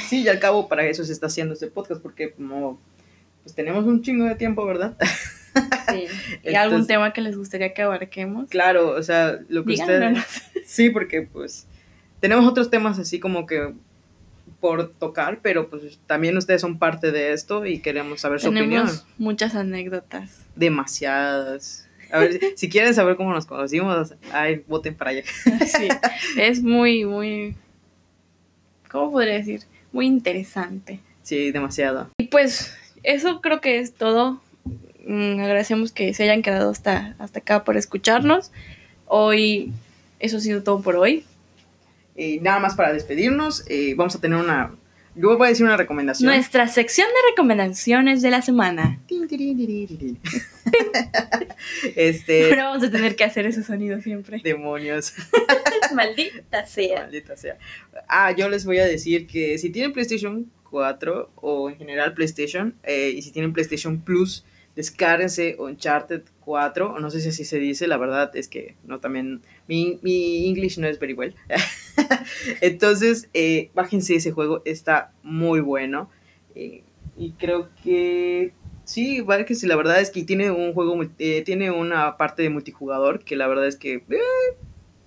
sí, 0.07 0.21
y 0.21 0.29
al 0.29 0.39
cabo 0.39 0.69
para 0.69 0.85
eso 0.85 1.03
se 1.03 1.11
está 1.11 1.27
haciendo 1.27 1.53
este 1.53 1.67
podcast, 1.67 2.01
porque 2.01 2.31
como 2.31 2.79
pues 3.43 3.53
tenemos 3.53 3.83
un 3.83 4.01
chingo 4.03 4.23
de 4.23 4.35
tiempo, 4.35 4.65
¿verdad? 4.65 4.95
Sí. 5.91 6.05
¿Y 6.49 6.55
algún 6.55 6.87
tema 6.87 7.11
que 7.11 7.19
les 7.19 7.35
gustaría 7.35 7.73
que 7.73 7.81
abarquemos? 7.81 8.49
Claro, 8.49 8.91
o 8.91 9.03
sea, 9.03 9.39
lo 9.49 9.65
que 9.65 9.73
ustedes... 9.73 10.17
Sí, 10.65 10.91
porque 10.91 11.23
pues 11.23 11.67
tenemos 12.21 12.47
otros 12.47 12.69
temas 12.69 12.99
así 12.99 13.19
como 13.19 13.45
que 13.45 13.73
por 14.59 14.91
tocar, 14.93 15.39
pero 15.41 15.69
pues 15.69 15.99
también 16.05 16.37
ustedes 16.37 16.61
son 16.61 16.79
parte 16.79 17.11
de 17.11 17.33
esto 17.33 17.65
y 17.65 17.79
queremos 17.79 18.21
saber 18.21 18.39
su 18.39 18.49
opinión. 18.49 18.85
Tenemos 18.85 19.05
muchas 19.17 19.55
anécdotas. 19.55 20.45
Demasiadas. 20.55 21.87
A 22.11 22.19
ver, 22.19 22.39
si 22.55 22.69
quieren 22.69 22.93
saber 22.93 23.15
cómo 23.15 23.33
nos 23.33 23.45
conocimos, 23.45 24.15
ay, 24.31 24.63
voten 24.67 24.95
para 24.95 25.11
allá. 25.11 25.23
Sí, 25.65 25.87
es 26.37 26.61
muy, 26.63 27.05
muy, 27.05 27.55
¿cómo 28.89 29.11
podría 29.11 29.35
decir? 29.35 29.61
Muy 29.91 30.07
interesante. 30.07 30.99
Sí, 31.21 31.51
demasiado. 31.51 32.09
Y 32.17 32.27
pues 32.27 32.73
eso 33.03 33.41
creo 33.41 33.61
que 33.61 33.79
es 33.79 33.93
todo. 33.93 34.41
Mm, 35.05 35.39
agradecemos 35.39 35.91
que 35.91 36.13
se 36.13 36.23
hayan 36.23 36.41
quedado 36.41 36.71
hasta, 36.71 37.15
hasta 37.19 37.39
acá 37.39 37.63
por 37.63 37.77
escucharnos. 37.77 38.51
Hoy, 39.05 39.71
eso 40.19 40.37
ha 40.37 40.41
sido 40.41 40.63
todo 40.63 40.81
por 40.81 40.95
hoy. 40.95 41.23
Eh, 42.21 42.37
nada 42.41 42.59
más 42.59 42.75
para 42.75 42.91
despedirnos, 42.91 43.63
eh, 43.69 43.93
vamos 43.95 44.13
a 44.13 44.19
tener 44.19 44.37
una... 44.37 44.75
Yo 45.15 45.37
voy 45.37 45.47
a 45.47 45.49
decir 45.51 45.65
una 45.65 45.77
recomendación. 45.77 46.29
Nuestra 46.29 46.67
sección 46.67 47.07
de 47.07 47.31
recomendaciones 47.31 48.21
de 48.21 48.29
la 48.29 48.41
semana. 48.41 48.99
este... 51.95 52.49
Ahora 52.49 52.65
vamos 52.65 52.83
a 52.83 52.91
tener 52.91 53.15
que 53.15 53.23
hacer 53.23 53.45
ese 53.45 53.63
sonido 53.63 54.01
siempre. 54.01 54.41
Demonios. 54.43 55.13
Maldita 55.95 56.65
sea. 56.65 57.03
Maldita 57.03 57.37
sea. 57.37 57.57
Ah, 58.09 58.33
yo 58.33 58.49
les 58.49 58.65
voy 58.65 58.79
a 58.79 58.85
decir 58.85 59.25
que 59.25 59.57
si 59.57 59.69
tienen 59.69 59.93
PlayStation 59.93 60.51
4 60.71 61.31
o 61.35 61.69
en 61.69 61.77
general 61.77 62.13
PlayStation, 62.15 62.75
eh, 62.83 63.13
y 63.15 63.21
si 63.21 63.31
tienen 63.31 63.53
PlayStation 63.53 64.01
Plus, 64.01 64.43
descárguense 64.79 65.57
Uncharted 65.59 66.21
4, 66.39 66.93
o 66.93 66.99
no 67.01 67.09
sé 67.09 67.19
si 67.19 67.27
así 67.27 67.43
se 67.43 67.59
dice, 67.59 67.85
la 67.85 67.97
verdad 67.97 68.33
es 68.33 68.47
que 68.47 68.77
no 68.85 69.01
también, 69.01 69.41
mi, 69.67 69.99
mi 70.03 70.47
English 70.47 70.77
no 70.77 70.87
es 70.87 70.99
very 70.99 71.11
well. 71.11 71.35
Entonces, 72.61 73.27
eh, 73.33 73.71
bájense 73.73 74.15
ese 74.15 74.31
juego, 74.31 74.61
está 74.63 75.11
muy 75.21 75.59
bueno. 75.59 76.09
Eh, 76.55 76.83
y 77.17 77.31
creo 77.33 77.67
que 77.83 78.53
sí, 78.85 79.19
vale 79.19 79.43
que 79.43 79.53
sí, 79.53 79.67
la 79.67 79.75
verdad 79.75 79.99
es 79.99 80.11
que 80.11 80.23
tiene 80.23 80.49
un 80.49 80.71
juego, 80.73 80.97
eh, 81.19 81.41
tiene 81.41 81.71
una 81.71 82.15
parte 82.15 82.41
de 82.41 82.49
multijugador 82.49 83.25
que 83.25 83.35
la 83.35 83.47
verdad 83.47 83.67
es 83.67 83.75
que 83.75 84.05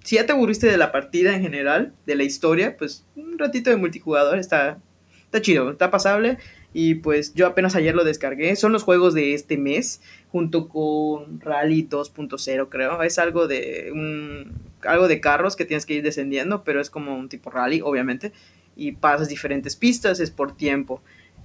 si 0.05 0.17
ya 0.17 0.27
te 0.27 0.33
aburriste 0.33 0.67
de 0.67 0.77
la 0.77 0.93
partida 0.93 1.35
en 1.35 1.41
general, 1.41 1.95
de 2.05 2.17
la 2.17 2.25
historia, 2.25 2.77
pues 2.77 3.07
un 3.17 3.39
ratito 3.39 3.71
de 3.71 3.77
multijugador 3.77 4.39
está, 4.39 4.83
está 5.25 5.41
chido, 5.41 5.71
está 5.71 5.91
pasable. 5.91 6.37
Y 6.75 6.97
pues 6.97 7.35
yo 7.35 7.47
apenas 7.47 7.77
ayer 7.77 7.95
lo 7.95 8.05
descargué. 8.05 8.57
Son 8.57 8.73
los 8.73 8.83
juegos 8.83 9.15
de 9.15 9.35
este 9.35 9.59
mes, 9.59 10.01
junto 10.31 10.69
con 10.69 11.41
Rally 11.41 11.87
2.0, 11.89 12.69
creo. 12.69 13.03
Es 13.03 13.19
algo 13.19 13.47
de 13.47 13.91
un, 13.93 14.53
algo 14.83 15.09
de 15.09 15.21
carros 15.21 15.57
que 15.57 15.65
tienes 15.65 15.87
que 15.87 15.95
ir 15.95 16.03
descendiendo, 16.03 16.65
pero 16.65 16.81
es 16.81 16.91
como 16.91 17.17
un 17.17 17.29
tipo 17.29 17.51
rally, 17.51 17.81
obviamente. 17.83 18.33
Y 18.75 18.93
pasas 18.93 19.29
diferentes 19.29 19.77
pistas, 19.77 20.21
es 20.21 20.31
por 20.31 20.57
tiempo. 20.57 21.03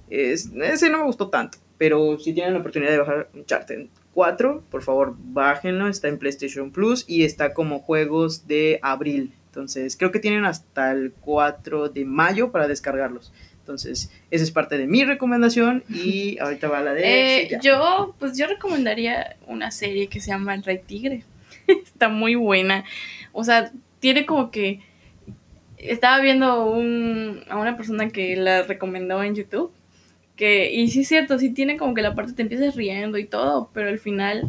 Es, 0.08 0.50
ese 0.54 0.88
no 0.88 0.98
me 0.98 1.04
gustó 1.04 1.28
tanto, 1.28 1.58
pero 1.76 2.18
si 2.18 2.32
tienen 2.32 2.54
la 2.54 2.60
oportunidad 2.60 2.92
de 2.92 2.98
bajar 2.98 3.28
Uncharted 3.34 3.88
4, 4.14 4.64
por 4.70 4.82
favor, 4.82 5.14
bájenlo. 5.18 5.86
Está 5.88 6.08
en 6.08 6.18
PlayStation 6.18 6.70
Plus 6.70 7.04
y 7.06 7.24
está 7.24 7.52
como 7.52 7.80
juegos 7.80 8.48
de 8.48 8.80
abril. 8.82 9.34
Entonces, 9.46 9.96
creo 9.96 10.10
que 10.10 10.18
tienen 10.18 10.44
hasta 10.44 10.92
el 10.92 11.12
4 11.20 11.90
de 11.90 12.04
mayo 12.04 12.50
para 12.50 12.68
descargarlos. 12.68 13.32
Entonces, 13.68 14.10
esa 14.30 14.44
es 14.44 14.50
parte 14.50 14.78
de 14.78 14.86
mi 14.86 15.04
recomendación 15.04 15.84
y 15.90 16.38
ahorita 16.40 16.68
va 16.68 16.80
la 16.80 16.94
de... 16.94 17.42
Eh, 17.42 17.58
yo, 17.62 18.14
pues 18.18 18.38
yo 18.38 18.46
recomendaría 18.46 19.36
una 19.46 19.70
serie 19.70 20.06
que 20.06 20.20
se 20.20 20.30
llama 20.30 20.54
El 20.54 20.62
Rey 20.62 20.80
Tigre. 20.86 21.22
Está 21.66 22.08
muy 22.08 22.34
buena. 22.34 22.84
O 23.32 23.44
sea, 23.44 23.70
tiene 24.00 24.24
como 24.24 24.50
que... 24.50 24.80
Estaba 25.76 26.18
viendo 26.22 26.64
un, 26.64 27.42
a 27.50 27.58
una 27.58 27.76
persona 27.76 28.08
que 28.08 28.36
la 28.36 28.62
recomendó 28.62 29.22
en 29.22 29.34
YouTube. 29.34 29.70
Que, 30.34 30.72
y 30.72 30.88
sí 30.88 31.00
es 31.00 31.08
cierto, 31.08 31.38
sí 31.38 31.50
tiene 31.50 31.76
como 31.76 31.92
que 31.92 32.00
la 32.00 32.14
parte 32.14 32.32
te 32.32 32.40
empiezas 32.40 32.74
riendo 32.74 33.18
y 33.18 33.26
todo, 33.26 33.70
pero 33.74 33.88
al 33.90 33.98
final 33.98 34.48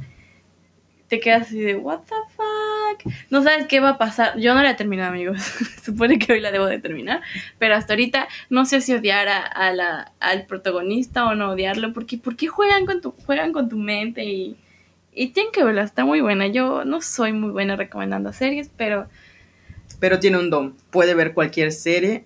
te 1.10 1.20
quedas 1.20 1.48
así 1.48 1.60
de, 1.60 1.76
what 1.76 2.02
the 2.02 2.16
fuck. 2.36 3.14
No 3.30 3.44
sabes 3.44 3.66
qué 3.68 3.80
va 3.80 3.90
a 3.90 3.98
pasar. 3.98 4.40
Yo 4.40 4.54
no 4.54 4.62
la 4.62 4.72
he 4.72 4.76
terminado, 4.76 5.10
amigos. 5.10 5.42
Supone 5.84 6.20
que 6.20 6.34
hoy 6.34 6.40
la 6.40 6.52
debo 6.52 6.68
de 6.68 6.80
terminar. 6.80 7.22
Pero 7.58 7.76
hasta 7.76 7.94
ahorita 7.94 8.28
no 8.50 8.66
sé 8.66 8.80
si 8.82 8.94
odiar 8.94 9.28
a, 9.28 9.74
la, 9.74 10.14
al 10.20 10.46
protagonista 10.46 11.26
o 11.26 11.36
no 11.36 11.52
odiarlo. 11.52 11.94
Porque 11.94 12.18
¿por 12.20 12.36
qué 12.36 12.48
juegan 12.48 12.86
con 12.86 13.02
tu, 13.02 13.12
juegan 13.26 13.52
con 13.52 13.70
tu 13.70 13.78
mente? 13.78 14.24
Y, 14.24 14.56
y 15.14 15.30
tienen 15.30 15.52
que 15.52 15.64
verla, 15.64 15.82
está 15.82 16.06
muy 16.06 16.22
buena. 16.22 16.46
Yo 16.46 16.86
no 16.86 17.02
soy 17.02 17.34
muy 17.34 17.50
buena 17.50 17.76
recomendando 17.76 18.32
series, 18.32 18.70
pero... 18.78 19.08
Pero 20.00 20.20
tiene 20.20 20.38
un 20.38 20.52
don. 20.52 20.76
Puede 20.92 21.16
ver 21.16 21.34
cualquier 21.34 21.72
serie 21.72 22.26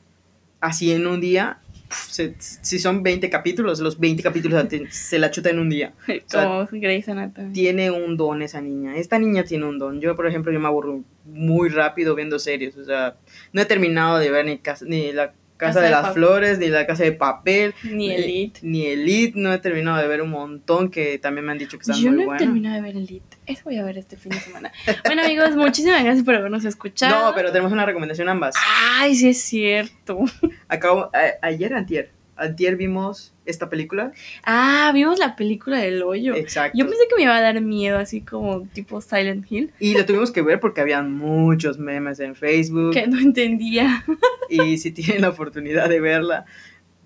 así 0.59 0.91
en 0.91 1.07
un 1.07 1.21
día 1.21 1.62
si 1.89 2.79
son 2.79 3.03
20 3.03 3.29
capítulos, 3.29 3.79
los 3.79 3.99
20 3.99 4.23
capítulos 4.23 4.65
se 4.89 5.19
la 5.19 5.31
chuta 5.31 5.49
en 5.49 5.59
un 5.59 5.69
día. 5.69 5.93
Como 6.31 6.67
Grey's 6.71 7.07
Anatomy. 7.09 7.53
Tiene 7.53 7.91
un 7.91 8.17
don 8.17 8.41
esa 8.41 8.61
niña. 8.61 8.95
Esta 8.97 9.19
niña 9.19 9.43
tiene 9.43 9.65
un 9.65 9.77
don. 9.77 10.01
Yo, 10.01 10.15
por 10.15 10.27
ejemplo, 10.27 10.51
yo 10.51 10.59
me 10.59 10.67
aburro 10.67 11.03
muy 11.25 11.69
rápido 11.69 12.15
viendo 12.15 12.39
series. 12.39 12.77
O 12.77 12.85
sea, 12.85 13.15
no 13.51 13.61
he 13.61 13.65
terminado 13.65 14.17
de 14.17 14.31
ver 14.31 14.45
ni, 14.45 14.59
ni 14.87 15.11
la 15.11 15.33
Casa, 15.57 15.81
de, 15.81 15.89
las 15.89 16.13
Flores, 16.13 16.59
ni 16.59 16.67
La 16.67 16.85
Casa 16.85 17.03
de 17.03 17.11
Papel. 17.11 17.73
Ni 17.83 18.11
Elite. 18.11 18.59
Ni 18.63 18.85
Elite. 18.85 19.39
No 19.39 19.53
he 19.53 19.59
terminado 19.59 19.97
de 19.97 20.07
ver 20.07 20.21
un 20.21 20.29
montón 20.29 20.89
que 20.89 21.19
también 21.19 21.45
me 21.45 21.51
han 21.51 21.57
dicho 21.57 21.77
que 21.77 21.83
están 21.83 21.97
muy 21.97 22.05
buenos. 22.05 22.23
Yo 22.23 22.29
no 22.29 22.35
he 22.35 22.37
terminado 22.37 22.75
de 22.75 22.81
ver 22.81 22.97
Elite. 22.97 23.37
Eso 23.45 23.61
voy 23.65 23.77
a 23.77 23.83
ver 23.83 23.97
este 23.97 24.17
fin 24.17 24.31
de 24.31 24.39
semana. 24.39 24.71
bueno, 25.05 25.23
amigos, 25.23 25.55
muchísimas 25.55 26.03
gracias 26.03 26.25
por 26.25 26.35
habernos 26.35 26.65
escuchado. 26.65 27.29
No, 27.29 27.35
pero 27.35 27.51
tenemos 27.51 27.71
una 27.71 27.85
recomendación 27.85 28.29
ambas. 28.29 28.55
Ay, 28.97 29.15
sí 29.15 29.29
es 29.29 29.41
cierto. 29.41 30.19
Acabo, 30.67 31.09
ayer, 31.41 31.73
antier, 31.73 32.11
antier 32.35 32.75
vimos 32.75 33.32
esta 33.45 33.69
película. 33.69 34.11
Ah, 34.43 34.91
vimos 34.93 35.19
la 35.19 35.35
película 35.35 35.77
del 35.77 36.01
hoyo. 36.03 36.35
Exacto. 36.35 36.77
Yo 36.77 36.85
pensé 36.87 37.03
que 37.09 37.15
me 37.15 37.23
iba 37.23 37.35
a 37.35 37.41
dar 37.41 37.59
miedo, 37.61 37.97
así 37.97 38.21
como 38.21 38.61
tipo 38.67 39.01
Silent 39.01 39.45
Hill. 39.51 39.71
Y 39.79 39.95
lo 39.95 40.05
tuvimos 40.05 40.31
que 40.31 40.41
ver 40.41 40.59
porque 40.59 40.81
habían 40.81 41.13
muchos 41.13 41.77
memes 41.77 42.19
en 42.19 42.35
Facebook. 42.35 42.93
Que 42.93 43.07
no 43.07 43.19
entendía. 43.19 44.05
Y 44.49 44.77
si 44.77 44.91
tienen 44.91 45.21
la 45.21 45.29
oportunidad 45.29 45.89
de 45.89 45.99
verla, 45.99 46.45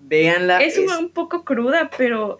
véanla. 0.00 0.60
Es, 0.60 0.78
un 0.78 1.10
poco 1.10 1.44
cruda, 1.44 1.90
pero 1.96 2.38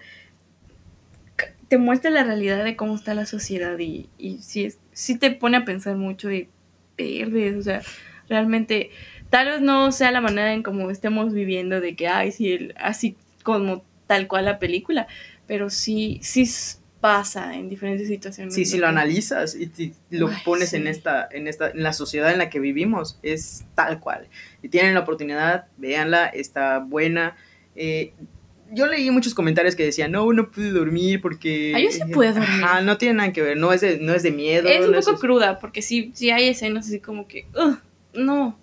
te 1.68 1.78
muestra 1.78 2.10
la 2.10 2.24
realidad 2.24 2.64
de 2.64 2.76
cómo 2.76 2.94
está 2.94 3.14
la 3.14 3.26
sociedad 3.26 3.78
y, 3.78 4.08
y 4.18 4.38
sí, 4.38 4.68
sí 4.92 5.18
te 5.18 5.30
pone 5.30 5.58
a 5.58 5.64
pensar 5.64 5.96
mucho 5.96 6.30
y 6.32 6.48
perdes, 6.96 7.56
o 7.56 7.62
sea, 7.62 7.82
realmente 8.28 8.90
tal 9.30 9.46
vez 9.46 9.60
no 9.60 9.92
sea 9.92 10.10
la 10.10 10.20
manera 10.20 10.52
en 10.52 10.62
cómo 10.62 10.90
estemos 10.90 11.32
viviendo 11.32 11.80
de 11.80 11.94
que, 11.94 12.08
ay, 12.08 12.32
sí, 12.32 12.70
así 12.76 13.16
como 13.48 13.82
tal 14.06 14.28
cual 14.28 14.44
la 14.44 14.58
película, 14.58 15.06
pero 15.46 15.70
sí, 15.70 16.20
sí 16.22 16.46
pasa 17.00 17.54
en 17.54 17.68
diferentes 17.68 18.08
situaciones. 18.08 18.54
Sí, 18.54 18.64
si 18.64 18.78
lo 18.78 18.86
analizas 18.86 19.54
y 19.54 19.94
lo 20.10 20.30
pones 20.44 20.72
en 20.74 20.86
esta, 20.86 21.28
en 21.30 21.46
esta, 21.46 21.70
en 21.70 21.82
la 21.82 21.92
sociedad 21.92 22.30
en 22.32 22.38
la 22.38 22.50
que 22.50 22.60
vivimos, 22.60 23.18
es 23.22 23.64
tal 23.74 24.00
cual. 24.00 24.28
Y 24.62 24.68
tienen 24.68 24.94
la 24.94 25.00
oportunidad, 25.00 25.66
véanla, 25.76 26.26
está 26.26 26.80
buena. 26.80 27.36
Eh, 27.76 28.12
yo 28.70 28.86
leí 28.86 29.10
muchos 29.10 29.32
comentarios 29.32 29.76
que 29.76 29.84
decían, 29.84 30.12
no, 30.12 30.30
no 30.32 30.50
pude 30.50 30.70
dormir 30.70 31.22
porque... 31.22 31.72
Ah, 31.74 31.80
yo 31.80 31.90
sí 31.90 32.00
puedo 32.12 32.32
dormir. 32.40 32.64
Ah, 32.64 32.82
no 32.82 32.98
tiene 32.98 33.14
nada 33.14 33.32
que 33.32 33.42
ver, 33.42 33.56
no 33.56 33.72
es 33.72 33.80
de, 33.80 33.98
no 33.98 34.12
es 34.12 34.22
de 34.22 34.30
miedo. 34.30 34.68
Es 34.68 34.84
un 34.84 34.94
poco 34.94 35.18
cruda, 35.18 35.58
porque 35.58 35.80
sí, 35.80 36.10
sí 36.14 36.30
hay 36.30 36.48
escenas 36.48 36.86
así 36.86 37.00
como 37.00 37.26
que, 37.26 37.46
no, 38.12 38.58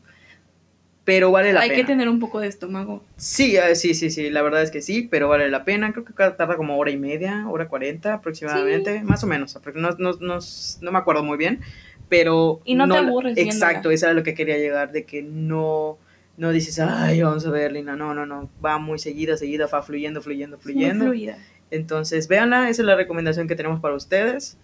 pero 1.06 1.32
vale 1.32 1.54
la 1.54 1.62
pena. 1.62 1.74
Hay 1.74 1.80
que 1.80 1.86
tener 1.86 2.10
un 2.10 2.20
poco 2.20 2.40
de 2.40 2.48
estómago. 2.48 3.04
Sí, 3.16 3.56
eh, 3.56 3.76
sí, 3.76 3.94
sí, 3.94 4.10
sí, 4.10 4.32
la 4.32 4.42
verdad 4.42 4.64
es 4.64 4.72
que 4.72 4.82
sí, 4.82 5.08
pero 5.10 5.30
vale 5.30 5.50
la 5.52 5.64
pena. 5.64 5.94
Creo 5.94 6.04
que 6.04 6.14
tarda 6.14 6.58
como 6.58 6.78
hora 6.78 6.90
y 6.90 6.98
media, 6.98 7.46
hora 7.48 7.68
cuarenta 7.68 8.16
aproximadamente, 8.16 9.04
más 9.04 9.24
o 9.24 9.28
menos. 9.28 9.56
No, 9.76 9.92
no, 10.00 10.14
no, 10.20 10.40
no, 10.82 10.92
me 10.92 10.98
acuerdo 10.98 11.24
muy 11.24 11.38
bien, 11.38 11.62
pero... 12.10 12.60
Y 12.66 12.74
no, 12.74 12.88
te 12.88 12.98
aburres. 12.98 13.38
Exacto, 13.38 13.92
eso 13.92 14.08
era 14.08 14.16
lo 14.16 14.24
que 14.24 14.34
quería 14.34 14.58
llegar, 14.58 14.92
de 14.92 15.06
que 15.06 15.22
no, 15.22 16.00
no 16.38 16.52
dices, 16.52 16.80
ay, 16.80 17.22
vamos 17.22 17.46
a 17.46 17.52
ver, 17.52 17.72
Lina, 17.72 17.96
no, 17.96 18.16
no, 18.16 18.26
no, 18.26 18.50
va 18.66 18.80
muy 18.80 18.98
seguida, 18.98 19.38
seguida, 19.38 19.68
va 19.68 19.84
fluyendo, 19.84 20.24
fluyendo, 20.24 20.58
fluyendo. 20.58 21.06
Muy 21.06 21.18
fluida. 21.18 21.38
Entonces, 21.70 22.28
véanla, 22.28 22.68
esa 22.70 22.82
es 22.82 22.86
la 22.88 22.96
recomendación 22.96 23.48
que 23.48 23.56
tenemos 23.56 23.80
para 23.80 23.94
ustedes. 23.94 24.58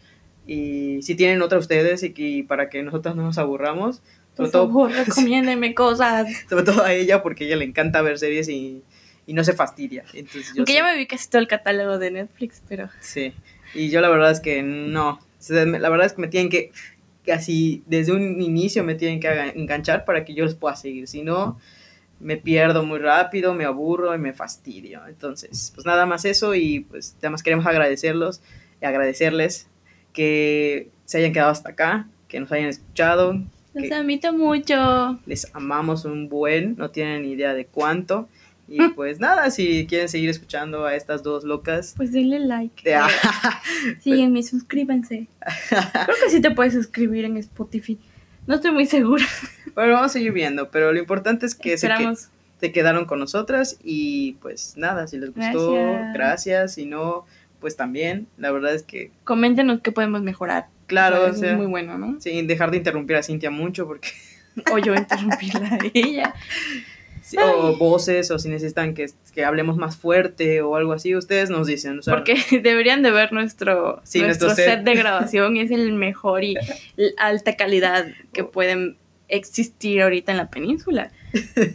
Y 0.48 1.04
si 1.04 1.14
tienen 1.14 1.44
otra 1.44 1.60
ustedes 1.60 2.02
y, 2.02 2.14
y 2.16 2.44
para 2.44 2.70
que 2.70 2.82
nosotros 2.82 3.16
no 3.16 3.22
nos 3.22 3.38
aburramos, 3.38 4.02
Por 4.42 4.52
favor, 4.52 4.92
recomiéndenme 5.08 5.74
cosas. 5.76 6.28
Sobre 6.50 6.64
todo 6.64 6.84
a 6.84 6.94
ella, 6.94 7.22
porque 7.22 7.44
a 7.44 7.48
ella 7.48 7.56
le 7.58 7.66
encanta 7.66 8.02
ver 8.02 8.18
series 8.18 8.50
y, 8.50 8.82
y 9.28 9.34
no 9.34 9.44
se 9.44 9.54
fastidia. 9.54 10.04
Entonces, 10.14 10.54
Aunque 10.58 10.74
ya 10.74 10.84
me 10.84 10.98
vi 10.98 11.06
casi 11.08 11.30
todo 11.30 11.42
el 11.42 11.48
catálogo 11.48 11.98
de 11.98 12.12
Netflix, 12.12 12.62
pero... 12.68 12.90
Sí, 13.00 13.34
y 13.74 13.90
yo 13.90 14.02
la 14.02 14.10
verdad 14.10 14.32
es 14.32 14.40
que 14.40 14.64
no. 14.64 15.20
La 15.50 15.90
verdad 15.90 16.06
es 16.06 16.14
que 16.14 16.22
me 16.22 16.28
tienen 16.28 16.50
que, 16.50 16.72
casi 17.26 17.84
desde 17.86 18.12
un 18.12 18.42
inicio 18.42 18.84
me 18.84 18.96
tienen 18.96 19.20
que 19.20 19.54
enganchar 19.56 20.06
para 20.06 20.26
que 20.26 20.34
yo 20.34 20.46
les 20.46 20.56
pueda 20.56 20.76
seguir. 20.76 21.08
Si 21.08 21.24
no, 21.24 21.60
me 22.20 22.38
pierdo 22.38 22.84
muy 22.84 23.00
rápido, 23.00 23.54
me 23.54 23.66
aburro 23.66 24.14
y 24.14 24.18
me 24.18 24.34
fastidio. 24.34 25.02
Entonces, 25.08 25.72
pues 25.74 25.86
nada 25.86 26.06
más 26.06 26.26
eso 26.26 26.56
y 26.56 26.82
pues 26.82 27.16
además 27.20 27.44
queremos 27.44 27.66
agradecerlos 27.66 28.42
y 28.82 28.86
agradecerles 28.86 29.68
que 30.14 30.90
se 31.06 31.18
hayan 31.18 31.34
quedado 31.34 31.52
hasta 31.52 31.70
acá, 31.70 32.08
que 32.28 32.40
nos 32.40 32.52
hayan 32.52 32.70
escuchado, 32.70 33.42
los 33.74 33.92
amito 33.92 34.34
mucho. 34.34 35.20
Les 35.26 35.48
amamos 35.54 36.06
un 36.06 36.30
buen, 36.30 36.76
no 36.78 36.90
tienen 36.92 37.26
idea 37.26 37.54
de 37.54 37.66
cuánto. 37.66 38.28
Y 38.68 38.80
pues 38.90 39.20
nada, 39.20 39.52
si 39.52 39.86
quieren 39.86 40.08
seguir 40.08 40.30
escuchando 40.30 40.86
a 40.86 40.96
estas 40.96 41.24
dos 41.24 41.44
locas. 41.44 41.94
Pues 41.98 42.14
denle 42.14 42.40
like. 42.40 42.82
de- 42.90 42.98
Síguenme, 44.02 44.44
suscríbanse. 44.44 45.28
Creo 45.70 46.16
que 46.24 46.30
sí 46.30 46.42
te 46.42 46.52
puedes 46.52 46.74
suscribir 46.74 47.26
en 47.26 47.36
Spotify. 47.38 48.00
No 48.48 48.56
estoy 48.56 48.72
muy 48.72 48.86
segura. 48.86 49.26
bueno, 49.76 49.94
vamos 49.94 50.12
a 50.12 50.14
seguir 50.14 50.32
viendo, 50.32 50.70
pero 50.72 50.94
lo 50.94 51.00
importante 51.00 51.46
es 51.46 51.54
que 51.56 51.78
se, 51.78 51.88
que 51.88 51.94
Esperamos. 51.94 52.30
se 52.62 52.72
quedaron 52.72 53.06
con 53.06 53.20
nosotras 53.20 53.78
y 53.84 54.34
pues 54.42 54.76
nada, 54.78 55.06
si 55.08 55.18
les 55.18 55.34
gustó, 55.34 55.74
Gracias. 55.74 56.14
gracias, 56.14 56.74
si 56.76 56.86
no, 56.86 57.26
pues 57.60 57.76
también, 57.76 58.28
la 58.38 58.52
verdad 58.52 58.74
es 58.74 58.84
que, 58.84 59.12
Coméntenos 59.26 59.82
qué 59.82 59.92
podemos 59.92 60.22
mejorar. 60.22 60.68
Claro, 60.92 61.18
O 61.18 61.24
sea, 61.26 61.32
o 61.32 61.36
sea, 61.36 61.52
es 61.52 61.58
muy 61.58 61.66
bueno, 61.68 61.98
¿no? 61.98 62.20
sin 62.22 62.46
dejar 62.48 62.70
de 62.72 62.78
interrumpir 62.78 63.16
a 63.16 63.24
Cintia 63.24 63.50
mucho, 63.50 63.88
porque 63.88 64.10
O 64.72 64.78
yo 64.78 64.94
interrumpirla 64.94 65.68
a 65.68 65.78
ella. 65.94 66.34
Sí, 67.24 67.38
o 67.40 67.78
voces, 67.78 68.30
o 68.32 68.40
si 68.40 68.50
necesitan 68.50 68.94
que, 68.94 69.06
que 69.34 69.46
hablemos 69.46 69.78
más 69.78 69.96
fuerte 69.96 70.62
o 70.62 70.76
algo 70.76 70.92
así, 70.92 71.16
ustedes 71.16 71.50
nos 71.50 71.68
dicen. 71.68 72.00
o 72.00 72.02
sea, 72.02 72.14
Porque 72.16 72.36
deberían 72.64 73.02
de 73.04 73.12
ver 73.12 73.32
nuestro, 73.32 74.02
Sí, 74.04 74.20
nuestro, 74.22 74.48
nuestro 74.48 74.66
set. 74.66 74.80
set. 74.80 74.84
de 74.84 74.96
grabación. 74.96 75.56
Es 75.56 75.72
el 75.72 75.94
mejor 75.94 76.44
y 76.44 76.56
alta 77.18 77.56
calidad 77.56 78.08
que 78.34 78.44
pueden 78.44 78.98
existir 79.30 80.02
ahorita 80.02 80.32
en 80.34 80.38
la 80.40 80.50
península. 80.50 81.12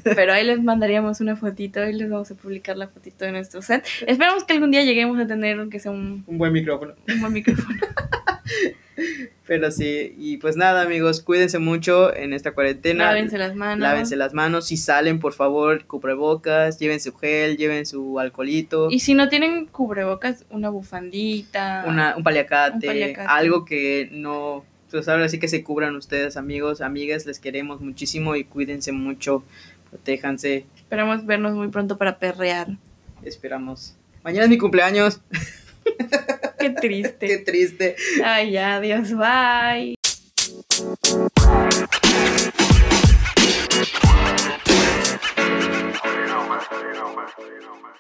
Pero 0.05 0.35
ahí 0.35 0.45
les 0.45 0.63
mandaríamos 0.63 1.23
una 1.23 1.37
fotito 1.37 1.83
y 1.89 1.95
les 1.95 2.11
vamos 2.11 2.31
a 2.31 2.35
publicar 2.35 2.77
la 2.77 2.89
fotito 2.89 3.25
de 3.25 3.33
nuestro 3.33 3.63
set. 3.63 3.87
Esperamos 4.07 4.45
que 4.45 4.53
algún 4.53 4.71
día 4.71 4.83
lleguemos 4.83 5.19
a 5.19 5.27
tener 5.27 5.59
aunque 5.59 5.79
sea 5.81 5.93
un, 5.93 6.25
un 6.27 6.37
buen 6.37 6.53
micrófono. 6.53 6.93
un 7.09 7.21
buen 7.23 7.33
micrófono. 7.33 7.79
Pero 9.47 9.71
sí, 9.71 10.15
y 10.19 10.39
pues 10.39 10.57
nada, 10.57 10.83
amigos, 10.83 11.21
cuídense 11.21 11.59
mucho 11.59 12.15
en 12.15 12.33
esta 12.33 12.53
cuarentena. 12.53 13.05
Lávense 13.05 13.37
las 13.39 13.55
manos. 13.55 13.79
Lávense 13.83 14.17
las 14.17 14.33
manos. 14.35 14.67
Si 14.67 14.77
salen, 14.77 15.19
por 15.21 15.35
favor, 15.35 15.85
cubrebocas, 15.87 16.79
lleven 16.79 16.99
su 17.01 17.15
gel, 17.15 17.57
lleven 17.57 17.85
su 17.87 18.19
alcoholito, 18.19 18.91
Y 18.91 19.01
si 19.01 19.15
no 19.15 19.29
tienen 19.29 19.67
cubrebocas, 19.67 20.47
una 20.51 20.71
bufandita. 20.71 21.85
una, 21.87 22.17
un, 22.17 22.25
paliacate, 22.25 22.75
Un 22.75 22.81
paliacate. 22.93 23.29
algo 23.29 23.65
que 23.65 24.09
no. 24.13 24.65
Pues 24.91 25.09
ahora 25.09 25.29
sí 25.29 25.39
que 25.39 25.49
se 25.49 25.63
cubran 25.63 25.95
ustedes, 25.97 26.37
amigos, 26.39 26.81
amigas, 26.81 27.27
les 27.27 27.39
queremos 27.39 27.81
muchísimo 27.83 28.35
y 28.35 28.45
cuídense 28.45 28.93
mucho, 28.93 29.45
protéjanse, 29.91 30.65
Esperamos 30.77 31.27
vernos 31.27 31.53
muy 31.55 31.69
pronto 31.69 31.99
para 31.99 32.19
perrear. 32.19 32.69
esperamos. 33.23 33.95
Mañana 34.25 34.45
es 34.45 34.51
mi 34.51 34.57
cumpleaños, 34.59 35.21
Qué 36.67 36.75
qué 36.75 36.81
triste. 36.81 37.45
triste. 37.45 37.97
Ay, 38.25 38.51
ya, 38.53 38.77
adiós, 38.77 39.13
bye. 39.13 39.95
You 47.39 47.61
know, 47.61 47.75
man. 47.83 47.96